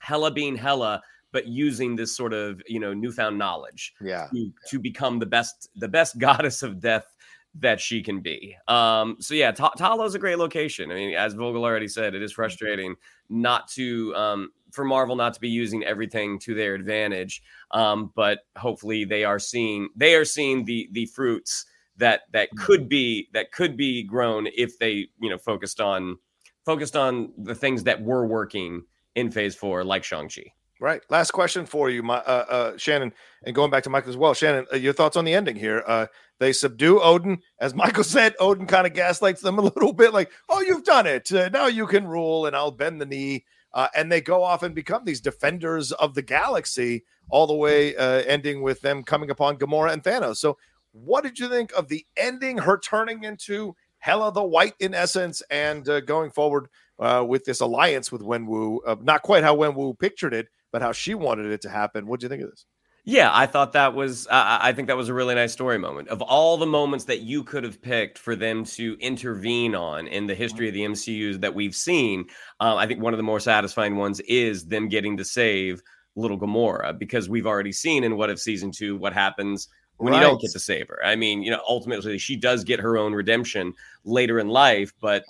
Hela 0.00 0.30
being 0.30 0.56
Hela 0.56 1.02
but 1.32 1.46
using 1.46 1.96
this 1.96 2.16
sort 2.16 2.32
of 2.32 2.60
you 2.66 2.80
know 2.80 2.94
newfound 2.94 3.38
knowledge 3.38 3.94
yeah 4.00 4.28
to, 4.32 4.52
to 4.68 4.78
become 4.78 5.18
the 5.18 5.26
best 5.26 5.68
the 5.76 5.88
best 5.88 6.18
goddess 6.28 6.62
of 6.62 6.80
death 6.80 7.14
that 7.60 7.80
she 7.80 8.02
can 8.02 8.20
be. 8.20 8.56
Um, 8.68 9.16
so 9.20 9.34
yeah, 9.34 9.50
Ta- 9.52 9.70
Ta 9.70 9.94
Lo's 9.94 10.14
a 10.14 10.18
great 10.18 10.38
location. 10.38 10.90
I 10.90 10.94
mean, 10.94 11.14
as 11.14 11.34
Vogel 11.34 11.64
already 11.64 11.88
said, 11.88 12.14
it 12.14 12.22
is 12.22 12.30
mm-hmm. 12.30 12.36
frustrating 12.36 12.94
not 13.28 13.68
to 13.68 14.14
um, 14.14 14.50
for 14.70 14.84
Marvel 14.84 15.16
not 15.16 15.34
to 15.34 15.40
be 15.40 15.48
using 15.48 15.84
everything 15.84 16.38
to 16.40 16.54
their 16.54 16.74
advantage. 16.74 17.42
Um, 17.70 18.12
but 18.14 18.40
hopefully 18.56 19.04
they 19.04 19.24
are 19.24 19.38
seeing 19.38 19.88
they 19.96 20.14
are 20.14 20.24
seeing 20.24 20.64
the 20.64 20.88
the 20.92 21.06
fruits 21.06 21.64
that 21.96 22.22
that 22.32 22.48
mm-hmm. 22.48 22.64
could 22.64 22.88
be 22.88 23.28
that 23.32 23.52
could 23.52 23.76
be 23.76 24.02
grown 24.02 24.46
if 24.56 24.78
they 24.78 25.08
you 25.20 25.30
know 25.30 25.38
focused 25.38 25.80
on 25.80 26.16
focused 26.64 26.96
on 26.96 27.32
the 27.38 27.54
things 27.54 27.84
that 27.84 28.02
were 28.02 28.26
working 28.26 28.82
in 29.14 29.30
Phase 29.30 29.54
Four, 29.54 29.84
like 29.84 30.04
Shang 30.04 30.28
Chi. 30.28 30.52
Right. 30.80 31.02
Last 31.10 31.32
question 31.32 31.66
for 31.66 31.90
you, 31.90 32.04
my, 32.04 32.18
uh, 32.18 32.44
uh, 32.48 32.76
Shannon, 32.76 33.12
and 33.42 33.52
going 33.52 33.70
back 33.70 33.82
to 33.82 33.90
Michael 33.90 34.10
as 34.10 34.16
well. 34.16 34.32
Shannon, 34.32 34.64
uh, 34.72 34.76
your 34.76 34.92
thoughts 34.92 35.16
on 35.16 35.24
the 35.24 35.34
ending 35.34 35.56
here? 35.56 35.82
Uh, 35.84 36.06
they 36.38 36.52
subdue 36.52 37.00
Odin, 37.00 37.42
as 37.58 37.74
Michael 37.74 38.04
said. 38.04 38.36
Odin 38.38 38.66
kind 38.66 38.86
of 38.86 38.94
gaslights 38.94 39.42
them 39.42 39.58
a 39.58 39.62
little 39.62 39.92
bit, 39.92 40.12
like, 40.12 40.30
"Oh, 40.48 40.60
you've 40.60 40.84
done 40.84 41.06
it. 41.06 41.32
Uh, 41.32 41.48
now 41.48 41.66
you 41.66 41.86
can 41.88 42.06
rule, 42.06 42.46
and 42.46 42.54
I'll 42.54 42.70
bend 42.70 43.00
the 43.00 43.06
knee." 43.06 43.44
Uh, 43.74 43.88
and 43.94 44.10
they 44.10 44.20
go 44.20 44.42
off 44.44 44.62
and 44.62 44.74
become 44.74 45.04
these 45.04 45.20
defenders 45.20 45.90
of 45.92 46.14
the 46.14 46.22
galaxy, 46.22 47.04
all 47.28 47.46
the 47.46 47.54
way 47.54 47.94
ending 47.96 48.62
with 48.62 48.80
them 48.80 49.02
coming 49.02 49.30
upon 49.30 49.58
Gamora 49.58 49.92
and 49.92 50.02
Thanos. 50.02 50.36
So, 50.36 50.58
what 50.92 51.24
did 51.24 51.38
you 51.40 51.48
think 51.48 51.72
of 51.76 51.88
the 51.88 52.06
ending? 52.16 52.56
Her 52.56 52.78
turning 52.78 53.24
into 53.24 53.74
Hela 53.98 54.32
the 54.32 54.44
White, 54.44 54.74
in 54.78 54.94
essence, 54.94 55.42
and 55.50 55.84
going 56.06 56.30
forward 56.30 56.68
with 56.98 57.44
this 57.44 57.60
alliance 57.60 58.12
with 58.12 58.22
Wenwu. 58.22 59.02
Not 59.02 59.22
quite 59.22 59.42
how 59.42 59.56
Wenwu 59.56 59.98
pictured 59.98 60.32
it, 60.32 60.48
but 60.72 60.82
how 60.82 60.92
she 60.92 61.14
wanted 61.14 61.46
it 61.46 61.62
to 61.62 61.68
happen. 61.68 62.06
What 62.06 62.20
do 62.20 62.24
you 62.24 62.28
think 62.28 62.42
of 62.42 62.50
this? 62.50 62.66
Yeah, 63.04 63.30
I 63.32 63.46
thought 63.46 63.72
that 63.72 63.94
was. 63.94 64.26
Uh, 64.26 64.58
I 64.60 64.72
think 64.72 64.88
that 64.88 64.96
was 64.96 65.08
a 65.08 65.14
really 65.14 65.34
nice 65.34 65.52
story 65.52 65.78
moment. 65.78 66.08
Of 66.08 66.20
all 66.20 66.58
the 66.58 66.66
moments 66.66 67.06
that 67.06 67.20
you 67.20 67.42
could 67.42 67.64
have 67.64 67.80
picked 67.80 68.18
for 68.18 68.36
them 68.36 68.64
to 68.64 68.98
intervene 69.00 69.74
on 69.74 70.06
in 70.08 70.26
the 70.26 70.34
history 70.34 70.68
of 70.68 70.74
the 70.74 70.82
MCU 70.82 71.40
that 71.40 71.54
we've 71.54 71.74
seen, 71.74 72.26
um, 72.60 72.76
I 72.76 72.86
think 72.86 73.00
one 73.00 73.14
of 73.14 73.16
the 73.16 73.22
more 73.22 73.40
satisfying 73.40 73.96
ones 73.96 74.20
is 74.20 74.66
them 74.66 74.88
getting 74.88 75.16
to 75.16 75.24
save 75.24 75.80
little 76.16 76.38
Gamora 76.38 76.98
because 76.98 77.30
we've 77.30 77.46
already 77.46 77.72
seen 77.72 78.04
in 78.04 78.18
What 78.18 78.28
If 78.28 78.40
season 78.40 78.70
two 78.70 78.98
what 78.98 79.14
happens 79.14 79.68
when 79.96 80.12
right. 80.12 80.20
you 80.20 80.26
don't 80.26 80.40
get 80.40 80.50
to 80.50 80.60
save 80.60 80.88
her. 80.88 81.02
I 81.02 81.16
mean, 81.16 81.42
you 81.42 81.50
know, 81.50 81.62
ultimately 81.66 82.18
she 82.18 82.36
does 82.36 82.62
get 82.62 82.78
her 82.78 82.98
own 82.98 83.14
redemption 83.14 83.72
later 84.04 84.38
in 84.38 84.48
life, 84.48 84.92
but 85.00 85.24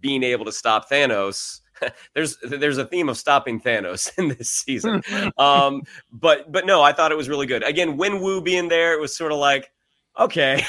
being 0.00 0.22
able 0.22 0.44
to 0.44 0.52
stop 0.52 0.90
Thanos 0.90 1.61
there's 2.14 2.36
there's 2.42 2.78
a 2.78 2.84
theme 2.84 3.08
of 3.08 3.16
stopping 3.16 3.60
Thanos 3.60 4.10
in 4.18 4.28
this 4.28 4.50
season. 4.50 5.02
um, 5.38 5.82
but 6.12 6.50
but 6.50 6.66
no, 6.66 6.82
I 6.82 6.92
thought 6.92 7.12
it 7.12 7.16
was 7.16 7.28
really 7.28 7.46
good. 7.46 7.62
Again, 7.62 7.98
Wenwu 7.98 8.44
being 8.44 8.68
there, 8.68 8.94
it 8.94 9.00
was 9.00 9.16
sort 9.16 9.32
of 9.32 9.38
like, 9.38 9.70
okay, 10.18 10.64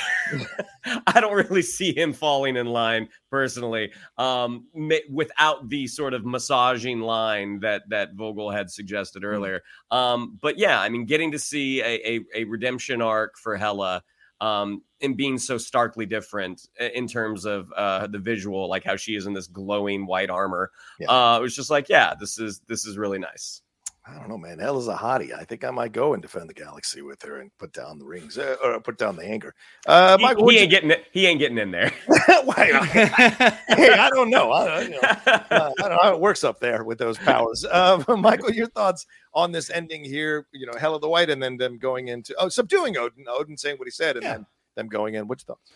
I 1.07 1.19
don't 1.19 1.33
really 1.33 1.61
see 1.61 1.95
him 1.95 2.13
falling 2.13 2.55
in 2.55 2.67
line 2.67 3.09
personally. 3.29 3.91
Um, 4.17 4.67
without 5.09 5.69
the 5.69 5.87
sort 5.87 6.13
of 6.13 6.25
massaging 6.25 7.01
line 7.01 7.59
that 7.61 7.83
that 7.89 8.13
Vogel 8.13 8.51
had 8.51 8.69
suggested 8.69 9.23
mm-hmm. 9.23 9.35
earlier. 9.35 9.61
Um, 9.91 10.37
but 10.41 10.57
yeah, 10.57 10.79
I 10.79 10.89
mean, 10.89 11.05
getting 11.05 11.31
to 11.31 11.39
see 11.39 11.81
a, 11.81 12.15
a, 12.15 12.19
a 12.35 12.43
redemption 12.45 13.01
arc 13.01 13.37
for 13.37 13.57
Hela 13.57 14.03
um, 14.43 14.81
and 15.01 15.15
being 15.15 15.37
so 15.37 15.57
starkly 15.57 16.05
different 16.05 16.67
in 16.77 17.07
terms 17.07 17.45
of 17.45 17.71
uh, 17.77 18.07
the 18.07 18.19
visual, 18.19 18.67
like 18.67 18.83
how 18.83 18.97
she 18.97 19.15
is 19.15 19.25
in 19.25 19.33
this 19.33 19.47
glowing 19.47 20.05
white 20.05 20.29
armor. 20.29 20.69
Yeah. 20.99 21.09
Uh, 21.09 21.39
it 21.39 21.41
was 21.41 21.55
just 21.55 21.69
like, 21.69 21.87
yeah, 21.87 22.13
this 22.19 22.37
is 22.37 22.61
this 22.67 22.85
is 22.85 22.97
really 22.97 23.19
nice. 23.19 23.61
I 24.05 24.15
don't 24.15 24.27
know, 24.27 24.37
man. 24.37 24.59
Hela's 24.59 24.89
a 24.89 24.95
hottie. 24.95 25.33
I 25.33 25.45
think 25.45 25.63
I 25.63 25.71
might 25.71 25.93
go 25.93 26.13
and 26.13 26.21
defend 26.21 26.49
the 26.49 26.53
galaxy 26.53 27.01
with 27.01 27.21
her 27.21 27.39
and 27.39 27.49
put 27.57 27.71
down 27.71 27.99
the 27.99 28.05
rings 28.05 28.37
uh, 28.37 28.57
or 28.61 28.77
put 28.81 28.97
down 28.97 29.15
the 29.15 29.23
anger. 29.23 29.55
Uh, 29.87 30.17
he, 30.17 30.23
Michael, 30.23 30.49
he 30.49 30.57
ain't 30.57 30.63
you... 30.63 30.69
getting 30.69 30.91
it. 30.91 31.05
He 31.13 31.25
ain't 31.25 31.39
getting 31.39 31.57
in 31.57 31.71
there. 31.71 31.87
hey, 32.09 32.71
I 32.73 34.09
don't 34.13 34.29
know. 34.29 34.51
I, 34.51 34.81
you 34.81 34.89
know, 34.89 34.99
uh, 35.01 35.39
I 35.49 35.73
don't 35.77 35.89
know 35.89 35.99
how 36.01 36.13
it 36.13 36.19
works 36.19 36.43
up 36.43 36.59
there 36.59 36.83
with 36.83 36.97
those 36.97 37.17
powers. 37.17 37.65
Uh, 37.73 38.01
Michael, 38.17 38.51
your 38.51 38.67
thoughts 38.67 39.05
on 39.33 39.51
this 39.51 39.69
ending 39.71 40.05
here? 40.05 40.45
You 40.51 40.67
know, 40.67 40.73
Hela 40.77 40.99
the 40.99 41.09
White, 41.09 41.31
and 41.31 41.41
then 41.41 41.57
them 41.57 41.79
going 41.79 42.09
into 42.09 42.35
oh, 42.37 42.49
subduing 42.49 42.97
Odin. 42.97 43.25
Odin 43.27 43.57
saying 43.57 43.77
what 43.77 43.87
he 43.87 43.91
said, 43.91 44.15
and 44.15 44.23
yeah. 44.23 44.33
then 44.33 44.45
them 44.75 44.87
going 44.87 45.15
in. 45.15 45.27
What's 45.27 45.43
thoughts? 45.43 45.71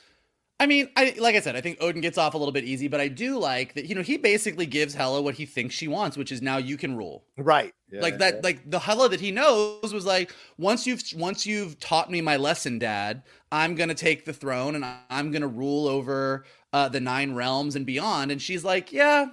I 0.60 0.66
mean, 0.66 0.90
I 0.96 1.16
like 1.20 1.36
I 1.36 1.40
said, 1.40 1.56
I 1.56 1.62
think 1.62 1.78
Odin 1.82 2.02
gets 2.02 2.18
off 2.18 2.34
a 2.34 2.38
little 2.38 2.52
bit 2.52 2.64
easy, 2.64 2.88
but 2.88 3.00
I 3.00 3.10
do 3.10 3.38
like 3.38 3.76
that. 3.76 3.86
You 3.86 3.94
know, 3.94 4.02
he 4.02 4.18
basically 4.18 4.66
gives 4.66 4.96
Hela 4.96 5.22
what 5.22 5.36
he 5.36 5.46
thinks 5.46 5.76
she 5.76 5.88
wants, 5.88 6.18
which 6.18 6.32
is 6.32 6.42
now 6.42 6.58
you 6.58 6.78
can 6.78 6.98
rule. 6.98 7.24
Right. 7.38 7.74
Yeah, 7.92 8.02
like 8.02 8.18
that. 8.18 8.36
Yeah. 8.36 8.42
Like 8.44 8.70
the 8.70 8.80
Hela 8.80 9.08
that 9.10 9.20
he 9.20 9.32
knows 9.32 9.94
was 9.94 10.06
like 10.06 10.34
once 10.58 10.88
you've 10.88 11.04
once 11.16 11.46
you've 11.46 11.80
taught 11.80 12.10
me 12.10 12.22
my 12.22 12.38
lesson, 12.38 12.80
Dad, 12.80 13.22
I'm 13.52 13.76
gonna 13.76 13.94
take 13.94 14.26
the 14.26 14.34
throne 14.34 14.74
and 14.74 14.84
I'm 15.12 15.32
gonna 15.32 15.48
rule 15.48 15.88
over 15.88 16.44
uh, 16.74 16.90
the 16.90 17.02
nine 17.02 17.36
realms 17.36 17.76
and 17.76 17.86
beyond. 17.86 18.32
And 18.32 18.42
she's 18.42 18.64
like, 18.64 18.92
Yeah, 18.92 19.28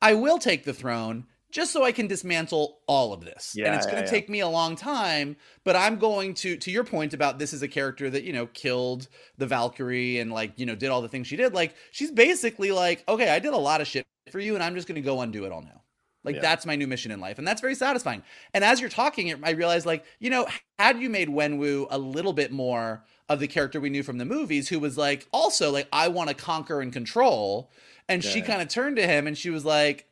I 0.00 0.14
will 0.14 0.38
take 0.38 0.64
the 0.64 0.74
throne 0.74 1.26
just 1.50 1.72
so 1.72 1.84
I 1.84 1.92
can 1.92 2.06
dismantle 2.06 2.78
all 2.86 3.12
of 3.12 3.24
this. 3.24 3.54
Yeah, 3.56 3.66
and 3.66 3.74
it's 3.74 3.86
going 3.86 3.98
to 3.98 4.02
yeah, 4.02 4.10
take 4.10 4.28
me 4.28 4.40
a 4.40 4.48
long 4.48 4.76
time, 4.76 5.36
but 5.64 5.76
I'm 5.76 5.96
going 5.96 6.34
to 6.34 6.56
to 6.56 6.70
your 6.70 6.84
point 6.84 7.14
about 7.14 7.38
this 7.38 7.52
is 7.52 7.62
a 7.62 7.68
character 7.68 8.10
that, 8.10 8.24
you 8.24 8.32
know, 8.32 8.46
killed 8.46 9.08
the 9.38 9.46
Valkyrie 9.46 10.18
and 10.18 10.32
like, 10.32 10.58
you 10.58 10.66
know, 10.66 10.74
did 10.74 10.90
all 10.90 11.02
the 11.02 11.08
things 11.08 11.26
she 11.26 11.36
did. 11.36 11.54
Like 11.54 11.74
she's 11.90 12.10
basically 12.10 12.72
like, 12.72 13.04
okay, 13.08 13.30
I 13.30 13.38
did 13.38 13.54
a 13.54 13.58
lot 13.58 13.80
of 13.80 13.86
shit 13.86 14.06
for 14.30 14.40
you 14.40 14.54
and 14.54 14.62
I'm 14.62 14.74
just 14.74 14.88
going 14.88 14.96
to 14.96 15.06
go 15.06 15.20
undo 15.20 15.44
it 15.44 15.52
all 15.52 15.62
now. 15.62 15.82
Like 16.24 16.40
that's 16.40 16.66
my 16.66 16.76
new 16.76 16.86
mission 16.86 17.10
in 17.10 17.20
life, 17.20 17.38
and 17.38 17.46
that's 17.46 17.60
very 17.60 17.74
satisfying. 17.74 18.22
And 18.52 18.62
as 18.62 18.80
you're 18.80 18.90
talking, 18.90 19.32
I 19.42 19.50
realized 19.50 19.86
like 19.86 20.04
you 20.18 20.28
know, 20.28 20.46
had 20.78 21.00
you 21.00 21.08
made 21.08 21.28
Wenwu 21.28 21.86
a 21.90 21.98
little 21.98 22.32
bit 22.34 22.52
more 22.52 23.04
of 23.28 23.40
the 23.40 23.46
character 23.46 23.80
we 23.80 23.88
knew 23.88 24.02
from 24.02 24.18
the 24.18 24.24
movies, 24.24 24.68
who 24.68 24.78
was 24.78 24.98
like 24.98 25.26
also 25.32 25.70
like 25.70 25.88
I 25.92 26.08
want 26.08 26.28
to 26.28 26.34
conquer 26.34 26.80
and 26.80 26.92
control, 26.92 27.70
and 28.08 28.22
she 28.22 28.42
kind 28.42 28.60
of 28.60 28.68
turned 28.68 28.96
to 28.96 29.06
him 29.06 29.26
and 29.26 29.38
she 29.38 29.50
was 29.50 29.64
like, 29.64 30.07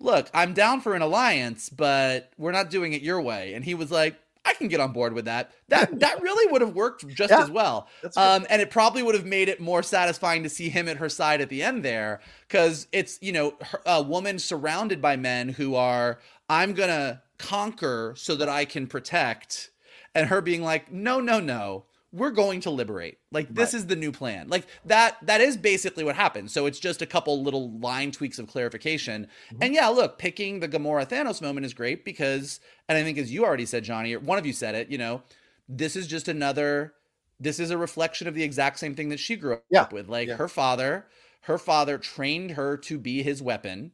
look, 0.00 0.28
I'm 0.34 0.54
down 0.54 0.80
for 0.80 0.94
an 0.94 1.02
alliance, 1.02 1.68
but 1.68 2.32
we're 2.38 2.52
not 2.52 2.70
doing 2.70 2.92
it 2.92 3.02
your 3.02 3.20
way. 3.20 3.54
And 3.54 3.64
he 3.64 3.74
was 3.74 3.90
like, 3.90 4.16
I 4.44 4.54
can 4.54 4.68
get 4.68 4.80
on 4.80 4.92
board 4.92 5.12
with 5.12 5.26
that. 5.26 5.52
That 5.68 6.00
that 6.00 6.22
really 6.22 6.50
would 6.50 6.62
have 6.62 6.74
worked 6.74 7.06
just 7.08 7.30
yeah, 7.30 7.42
as 7.42 7.50
well. 7.50 7.88
Um, 8.16 8.46
and 8.48 8.62
it 8.62 8.70
probably 8.70 9.02
would 9.02 9.14
have 9.14 9.26
made 9.26 9.48
it 9.48 9.60
more 9.60 9.82
satisfying 9.82 10.42
to 10.42 10.48
see 10.48 10.70
him 10.70 10.88
at 10.88 10.96
her 10.96 11.08
side 11.08 11.40
at 11.40 11.50
the 11.50 11.62
end 11.62 11.84
there, 11.84 12.20
because 12.48 12.86
it's 12.92 13.18
you 13.20 13.32
know 13.32 13.54
her, 13.60 13.80
a 13.86 14.02
woman 14.02 14.38
surrounded 14.38 15.02
by 15.02 15.16
men 15.16 15.50
who 15.50 15.74
are 15.74 16.18
I'm 16.48 16.72
gonna 16.72 17.22
conquer 17.38 18.14
so 18.16 18.34
that 18.36 18.48
I 18.48 18.64
can 18.64 18.86
protect, 18.86 19.70
and 20.14 20.28
her 20.28 20.40
being 20.40 20.62
like, 20.62 20.90
no, 20.90 21.20
no, 21.20 21.38
no, 21.38 21.84
we're 22.12 22.30
going 22.30 22.60
to 22.62 22.70
liberate. 22.70 23.18
Like 23.30 23.48
this 23.54 23.72
right. 23.72 23.78
is 23.78 23.86
the 23.86 23.96
new 23.96 24.10
plan. 24.10 24.48
Like 24.48 24.66
that 24.86 25.16
that 25.22 25.40
is 25.40 25.56
basically 25.56 26.04
what 26.04 26.16
happened. 26.16 26.50
So 26.50 26.66
it's 26.66 26.80
just 26.80 27.02
a 27.02 27.06
couple 27.06 27.42
little 27.42 27.70
line 27.78 28.10
tweaks 28.10 28.38
of 28.38 28.48
clarification. 28.48 29.28
Mm-hmm. 29.52 29.62
And 29.62 29.74
yeah, 29.74 29.88
look, 29.88 30.18
picking 30.18 30.60
the 30.60 30.68
Gamora 30.68 31.08
Thanos 31.08 31.40
moment 31.40 31.66
is 31.66 31.74
great 31.74 32.04
because 32.04 32.60
and 32.88 32.98
I 32.98 33.02
think 33.02 33.18
as 33.18 33.32
you 33.32 33.44
already 33.44 33.66
said 33.66 33.84
Johnny, 33.84 34.14
or 34.14 34.20
one 34.20 34.38
of 34.38 34.46
you 34.46 34.52
said 34.52 34.74
it, 34.74 34.90
you 34.90 34.98
know, 34.98 35.22
this 35.68 35.94
is 35.96 36.06
just 36.06 36.28
another 36.28 36.94
this 37.38 37.58
is 37.58 37.70
a 37.70 37.78
reflection 37.78 38.28
of 38.28 38.34
the 38.34 38.42
exact 38.42 38.78
same 38.78 38.94
thing 38.94 39.08
that 39.08 39.20
she 39.20 39.36
grew 39.36 39.60
yeah. 39.70 39.82
up 39.82 39.92
with. 39.92 40.08
Like 40.08 40.28
yeah. 40.28 40.36
her 40.36 40.48
father, 40.48 41.06
her 41.42 41.58
father 41.58 41.96
trained 41.96 42.52
her 42.52 42.76
to 42.78 42.98
be 42.98 43.22
his 43.22 43.40
weapon 43.40 43.92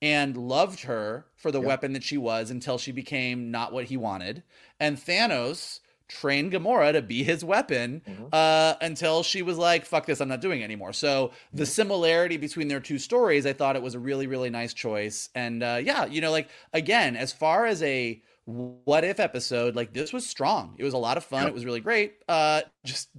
and 0.00 0.36
loved 0.36 0.80
her 0.80 1.26
for 1.36 1.50
the 1.50 1.60
yeah. 1.60 1.66
weapon 1.66 1.92
that 1.92 2.02
she 2.02 2.16
was 2.16 2.50
until 2.50 2.78
she 2.78 2.92
became 2.92 3.50
not 3.50 3.72
what 3.72 3.86
he 3.86 3.96
wanted. 3.96 4.42
And 4.80 4.96
Thanos 4.96 5.80
train 6.08 6.50
Gamora 6.50 6.92
to 6.92 7.02
be 7.02 7.22
his 7.22 7.44
weapon 7.44 8.02
mm-hmm. 8.06 8.26
uh, 8.32 8.74
until 8.80 9.22
she 9.22 9.42
was 9.42 9.58
like, 9.58 9.84
fuck 9.84 10.06
this, 10.06 10.20
I'm 10.20 10.28
not 10.28 10.40
doing 10.40 10.60
it 10.60 10.64
anymore. 10.64 10.92
So 10.92 11.32
the 11.52 11.62
mm-hmm. 11.62 11.70
similarity 11.70 12.36
between 12.36 12.68
their 12.68 12.80
two 12.80 12.98
stories, 12.98 13.46
I 13.46 13.52
thought 13.52 13.76
it 13.76 13.82
was 13.82 13.94
a 13.94 13.98
really, 13.98 14.26
really 14.26 14.50
nice 14.50 14.74
choice. 14.74 15.28
And 15.34 15.62
uh, 15.62 15.80
yeah, 15.82 16.06
you 16.06 16.20
know, 16.20 16.30
like 16.30 16.48
again, 16.72 17.16
as 17.16 17.32
far 17.32 17.66
as 17.66 17.82
a 17.82 18.20
what 18.44 19.04
if 19.04 19.20
episode, 19.20 19.76
like 19.76 19.92
this 19.92 20.12
was 20.12 20.26
strong. 20.26 20.74
It 20.78 20.84
was 20.84 20.94
a 20.94 20.98
lot 20.98 21.18
of 21.18 21.24
fun. 21.24 21.42
Yep. 21.42 21.48
It 21.48 21.54
was 21.54 21.64
really 21.66 21.80
great. 21.80 22.14
Uh, 22.26 22.62
just 22.84 23.10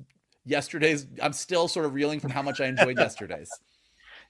yesterday's, 0.45 1.05
I'm 1.21 1.33
still 1.33 1.67
sort 1.67 1.85
of 1.85 1.93
reeling 1.93 2.19
from 2.19 2.31
how 2.31 2.41
much 2.41 2.59
I 2.59 2.65
enjoyed 2.65 2.97
yesterday's. 2.97 3.51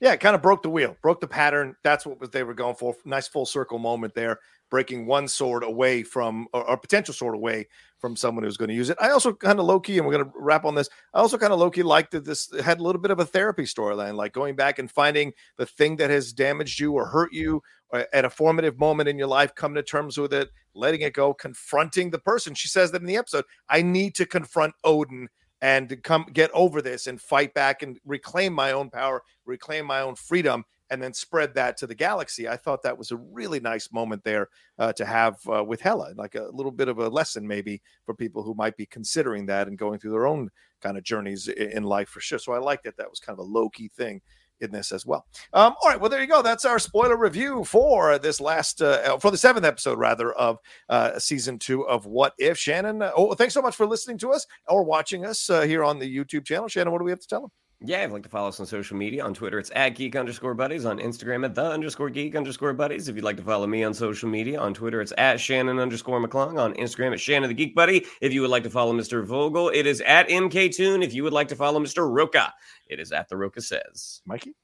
Yeah, 0.01 0.13
it 0.13 0.19
kind 0.19 0.35
of 0.35 0.41
broke 0.41 0.63
the 0.63 0.69
wheel, 0.69 0.97
broke 1.01 1.21
the 1.21 1.27
pattern. 1.27 1.75
That's 1.83 2.05
what 2.05 2.31
they 2.31 2.43
were 2.43 2.53
going 2.53 2.75
for. 2.75 2.95
Nice 3.05 3.27
full 3.27 3.45
circle 3.45 3.79
moment 3.79 4.13
there 4.13 4.39
breaking 4.69 5.05
one 5.05 5.27
sword 5.27 5.63
away 5.63 6.03
from 6.03 6.47
or, 6.53 6.69
or 6.69 6.77
potential 6.77 7.13
sword 7.13 7.35
away 7.35 7.67
from 7.99 8.15
someone 8.15 8.43
who's 8.43 8.57
going 8.57 8.69
to 8.69 8.75
use 8.75 8.89
it. 8.89 8.97
I 8.99 9.09
also 9.09 9.33
kind 9.33 9.59
of 9.59 9.65
low 9.65 9.79
key, 9.79 9.97
and 9.97 10.07
we're 10.07 10.13
going 10.13 10.25
to 10.25 10.31
wrap 10.35 10.65
on 10.65 10.75
this. 10.75 10.89
I 11.13 11.19
also 11.19 11.37
kind 11.37 11.53
of 11.53 11.59
low 11.59 11.69
key 11.69 11.83
liked 11.83 12.11
that 12.11 12.25
this 12.25 12.51
had 12.63 12.79
a 12.79 12.83
little 12.83 13.01
bit 13.01 13.11
of 13.11 13.19
a 13.19 13.25
therapy 13.25 13.63
storyline, 13.63 14.15
like 14.15 14.33
going 14.33 14.55
back 14.55 14.79
and 14.79 14.89
finding 14.89 15.33
the 15.57 15.65
thing 15.65 15.97
that 15.97 16.09
has 16.09 16.33
damaged 16.33 16.79
you 16.79 16.93
or 16.93 17.05
hurt 17.05 17.33
you 17.33 17.61
or 17.91 18.07
at 18.13 18.25
a 18.25 18.29
formative 18.29 18.79
moment 18.79 19.09
in 19.09 19.17
your 19.17 19.27
life, 19.27 19.53
coming 19.55 19.75
to 19.75 19.83
terms 19.83 20.17
with 20.17 20.33
it, 20.33 20.49
letting 20.73 21.01
it 21.01 21.13
go, 21.13 21.33
confronting 21.33 22.09
the 22.09 22.19
person. 22.19 22.53
She 22.53 22.67
says 22.67 22.91
that 22.91 23.01
in 23.01 23.07
the 23.07 23.17
episode. 23.17 23.45
I 23.67 23.81
need 23.81 24.15
to 24.15 24.25
confront 24.25 24.75
Odin 24.83 25.27
and 25.61 25.89
to 25.89 25.97
come 25.97 26.25
get 26.31 26.51
over 26.53 26.81
this 26.81 27.07
and 27.07 27.19
fight 27.19 27.53
back 27.53 27.81
and 27.81 27.99
reclaim 28.05 28.53
my 28.53 28.71
own 28.71 28.89
power, 28.89 29.23
reclaim 29.45 29.85
my 29.85 30.01
own 30.01 30.15
freedom 30.15 30.63
and 30.89 31.01
then 31.01 31.13
spread 31.13 31.53
that 31.55 31.77
to 31.77 31.87
the 31.87 31.95
galaxy. 31.95 32.47
I 32.47 32.57
thought 32.57 32.83
that 32.83 32.97
was 32.97 33.11
a 33.11 33.17
really 33.17 33.59
nice 33.59 33.91
moment 33.91 34.23
there 34.23 34.49
uh, 34.77 34.93
to 34.93 35.05
have 35.05 35.37
uh, 35.51 35.63
with 35.63 35.81
Hela, 35.81 36.13
like 36.15 36.35
a 36.35 36.49
little 36.51 36.71
bit 36.71 36.87
of 36.87 36.99
a 36.99 37.09
lesson 37.09 37.47
maybe 37.47 37.81
for 38.05 38.13
people 38.13 38.43
who 38.43 38.53
might 38.53 38.77
be 38.77 38.85
considering 38.85 39.45
that 39.47 39.67
and 39.67 39.77
going 39.77 39.99
through 39.99 40.11
their 40.11 40.27
own 40.27 40.49
kind 40.81 40.97
of 40.97 41.03
journeys 41.03 41.47
in 41.47 41.83
life 41.83 42.09
for 42.09 42.21
sure. 42.21 42.39
So 42.39 42.53
I 42.53 42.59
like 42.59 42.83
that 42.83 42.97
that 42.97 43.09
was 43.09 43.19
kind 43.19 43.37
of 43.37 43.45
a 43.45 43.49
low 43.49 43.69
key 43.69 43.89
thing 43.89 44.21
in 44.61 44.71
this 44.71 44.91
as 44.91 45.05
well. 45.05 45.25
Um, 45.53 45.75
all 45.81 45.89
right, 45.89 45.99
well 45.99 46.09
there 46.09 46.21
you 46.21 46.27
go. 46.27 46.41
That's 46.41 46.65
our 46.65 46.79
spoiler 46.79 47.17
review 47.17 47.63
for 47.63 48.19
this 48.19 48.41
last 48.41 48.81
uh, 48.81 49.17
for 49.17 49.31
the 49.31 49.37
seventh 49.37 49.65
episode 49.65 49.97
rather 49.97 50.33
of 50.33 50.57
uh, 50.89 51.17
season 51.19 51.59
two 51.59 51.87
of 51.87 52.05
What 52.05 52.33
If. 52.37 52.57
Shannon, 52.57 53.01
uh, 53.01 53.11
oh, 53.15 53.33
thanks 53.35 53.53
so 53.53 53.61
much 53.61 53.75
for 53.75 53.85
listening 53.85 54.17
to 54.19 54.31
us 54.31 54.45
or 54.67 54.83
watching 54.83 55.25
us 55.25 55.49
uh, 55.49 55.61
here 55.61 55.83
on 55.83 55.99
the 55.99 56.17
YouTube 56.17 56.45
channel. 56.45 56.67
Shannon, 56.67 56.91
what 56.91 56.99
do 56.99 57.05
we 57.05 57.11
have 57.11 57.21
to 57.21 57.27
tell 57.27 57.41
them? 57.41 57.51
Yeah, 57.81 57.99
if 57.99 58.09
you'd 58.09 58.13
like 58.13 58.23
to 58.23 58.29
follow 58.29 58.49
us 58.49 58.59
on 58.59 58.65
social 58.65 58.97
media, 58.97 59.23
on 59.23 59.33
Twitter, 59.33 59.57
it's 59.57 59.71
at 59.73 59.89
geek 59.91 60.17
underscore 60.17 60.53
buddies. 60.53 60.83
On 60.83 60.99
Instagram, 60.99 61.45
at 61.45 61.55
the 61.55 61.63
underscore 61.63 62.09
geek 62.09 62.35
underscore 62.35 62.73
buddies. 62.73 63.07
If 63.07 63.15
you'd 63.15 63.23
like 63.23 63.37
to 63.37 63.43
follow 63.43 63.67
me 63.67 63.85
on 63.85 63.93
social 63.93 64.27
media, 64.27 64.59
on 64.59 64.73
Twitter, 64.73 64.99
it's 64.99 65.13
at 65.17 65.39
Shannon 65.39 65.79
underscore 65.79 66.19
McClung. 66.21 66.59
On 66.59 66.73
Instagram, 66.73 67.13
at 67.13 67.21
Shannon 67.21 67.47
the 67.47 67.53
Geek 67.53 67.73
Buddy. 67.73 68.05
If 68.19 68.33
you 68.33 68.41
would 68.41 68.49
like 68.49 68.63
to 68.63 68.69
follow 68.69 68.93
Mr. 68.93 69.23
Vogel, 69.23 69.69
it 69.69 69.87
is 69.87 70.01
at 70.01 70.27
mktoon. 70.27 71.05
If 71.05 71.13
you 71.13 71.23
would 71.23 71.31
like 71.31 71.47
to 71.47 71.55
follow 71.55 71.79
Mr. 71.79 72.05
Rocha, 72.11 72.53
it 72.85 72.99
is 72.99 73.13
at 73.13 73.29
the 73.29 73.37
Rocha 73.37 73.61
Says. 73.61 74.21
Mikey? 74.25 74.55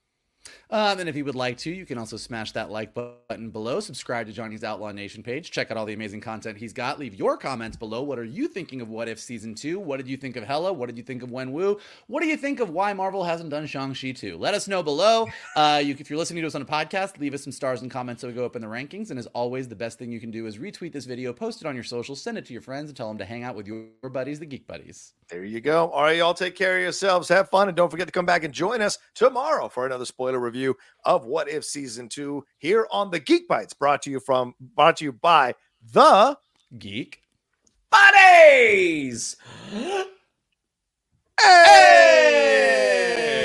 Um, 0.70 1.00
and 1.00 1.08
if 1.08 1.16
you 1.16 1.26
would 1.26 1.36
like 1.36 1.58
to, 1.60 1.72
you 1.72 1.86
can 1.86 1.98
also 1.98 2.18
smash 2.18 2.52
that 2.54 2.72
like 2.72 2.94
button 2.94 3.50
below, 3.50 3.80
subscribe 3.80 4.28
to 4.28 4.34
Johnny's 4.34 4.64
Outlaw 4.64 4.92
Nation 4.92 5.24
page, 5.24 5.52
check 5.52 5.72
out 5.72 5.78
all 5.78 5.86
the 5.86 5.94
amazing 5.94 6.22
content 6.22 6.58
he's 6.58 6.74
got. 6.74 7.00
Leave 7.00 7.16
your 7.16 7.38
comments 7.38 7.78
below. 7.78 8.02
What 8.02 8.20
are 8.20 8.24
you 8.24 8.48
thinking 8.48 8.82
of 8.82 8.90
What 8.90 9.08
If 9.08 9.20
Season 9.20 9.54
2? 9.54 9.80
What 9.80 9.98
did 9.98 10.08
you 10.08 10.18
think 10.18 10.36
of 10.36 10.44
Hela? 10.44 10.74
What 10.74 10.88
did 10.88 10.98
you 10.98 11.04
think 11.04 11.24
of 11.24 11.30
Wenwu? 11.30 11.80
What 12.08 12.22
do 12.22 12.28
you 12.28 12.38
think 12.38 12.60
of 12.60 12.70
why 12.70 12.94
Marvel 12.94 13.24
hasn't 13.24 13.50
done 13.50 13.66
Shang-Chi 13.66 14.12
2? 14.12 14.38
Let 14.38 14.54
us 14.54 14.68
know 14.68 14.84
below. 14.84 15.28
Uh, 15.56 15.82
you, 15.84 15.96
if 15.98 16.10
you're 16.10 16.20
listening 16.20 16.42
to 16.42 16.48
us 16.48 16.56
on 16.56 16.62
a 16.62 16.66
podcast, 16.66 17.18
leave 17.18 17.34
us 17.34 17.44
some 17.44 17.52
stars 17.52 17.82
and 17.82 17.90
comments 17.90 18.22
so 18.22 18.28
we 18.28 18.34
go 18.34 18.46
up 18.46 18.58
in 18.58 18.62
the 18.62 18.68
rankings. 18.68 19.10
And 19.10 19.18
as 19.18 19.26
always, 19.28 19.70
the 19.70 19.76
best 19.76 19.98
thing 19.98 20.12
you 20.12 20.20
can 20.20 20.32
do 20.32 20.48
is 20.48 20.58
retweet 20.58 20.92
this 20.92 21.06
video, 21.06 21.32
post 21.32 21.62
it 21.62 21.68
on 21.68 21.76
your 21.76 21.84
socials, 21.84 22.22
send 22.22 22.38
it 22.38 22.46
to 22.48 22.54
your 22.54 22.62
friends, 22.62 22.90
and 22.90 22.98
tell 22.98 23.08
them 23.08 23.18
to 23.20 23.26
hang 23.26 23.44
out 23.44 23.56
with 23.56 23.68
your 23.68 24.10
buddies, 24.12 24.40
the 24.40 24.46
Geek 24.46 24.68
Buddies. 24.68 25.14
There 25.30 25.44
you 25.44 25.62
go. 25.62 25.90
All 25.90 26.04
right, 26.04 26.18
y'all 26.18 26.36
take 26.36 26.56
care 26.56 26.78
of 26.78 26.84
yourselves. 26.84 27.30
Have 27.30 27.50
fun. 27.50 27.68
And 27.68 27.76
don't 27.78 27.90
forget 27.92 28.08
to 28.08 28.14
come 28.14 28.28
back 28.28 28.44
and 28.44 28.54
join 28.54 28.82
us 28.82 29.00
tomorrow 29.16 29.70
for 29.70 29.86
another 29.86 30.06
spoiler 30.06 30.40
review 30.40 30.76
of 31.06 31.26
What 31.26 31.50
If 31.50 31.66
Season 31.66 32.10
2 32.10 32.46
here 32.60 32.88
on 32.92 33.12
the 33.12 33.20
Geek 33.20 33.50
Bytes, 33.50 33.78
brought 33.78 34.04
to 34.04 34.12
you 34.12 34.20
from 34.20 34.54
brought 34.60 34.98
to 34.98 35.06
you 35.06 35.12
by 35.14 35.56
the 35.94 36.38
Geek. 36.78 37.22
Buddies! 37.92 39.36
Hey! 41.42 43.26
Hey, 43.26 43.45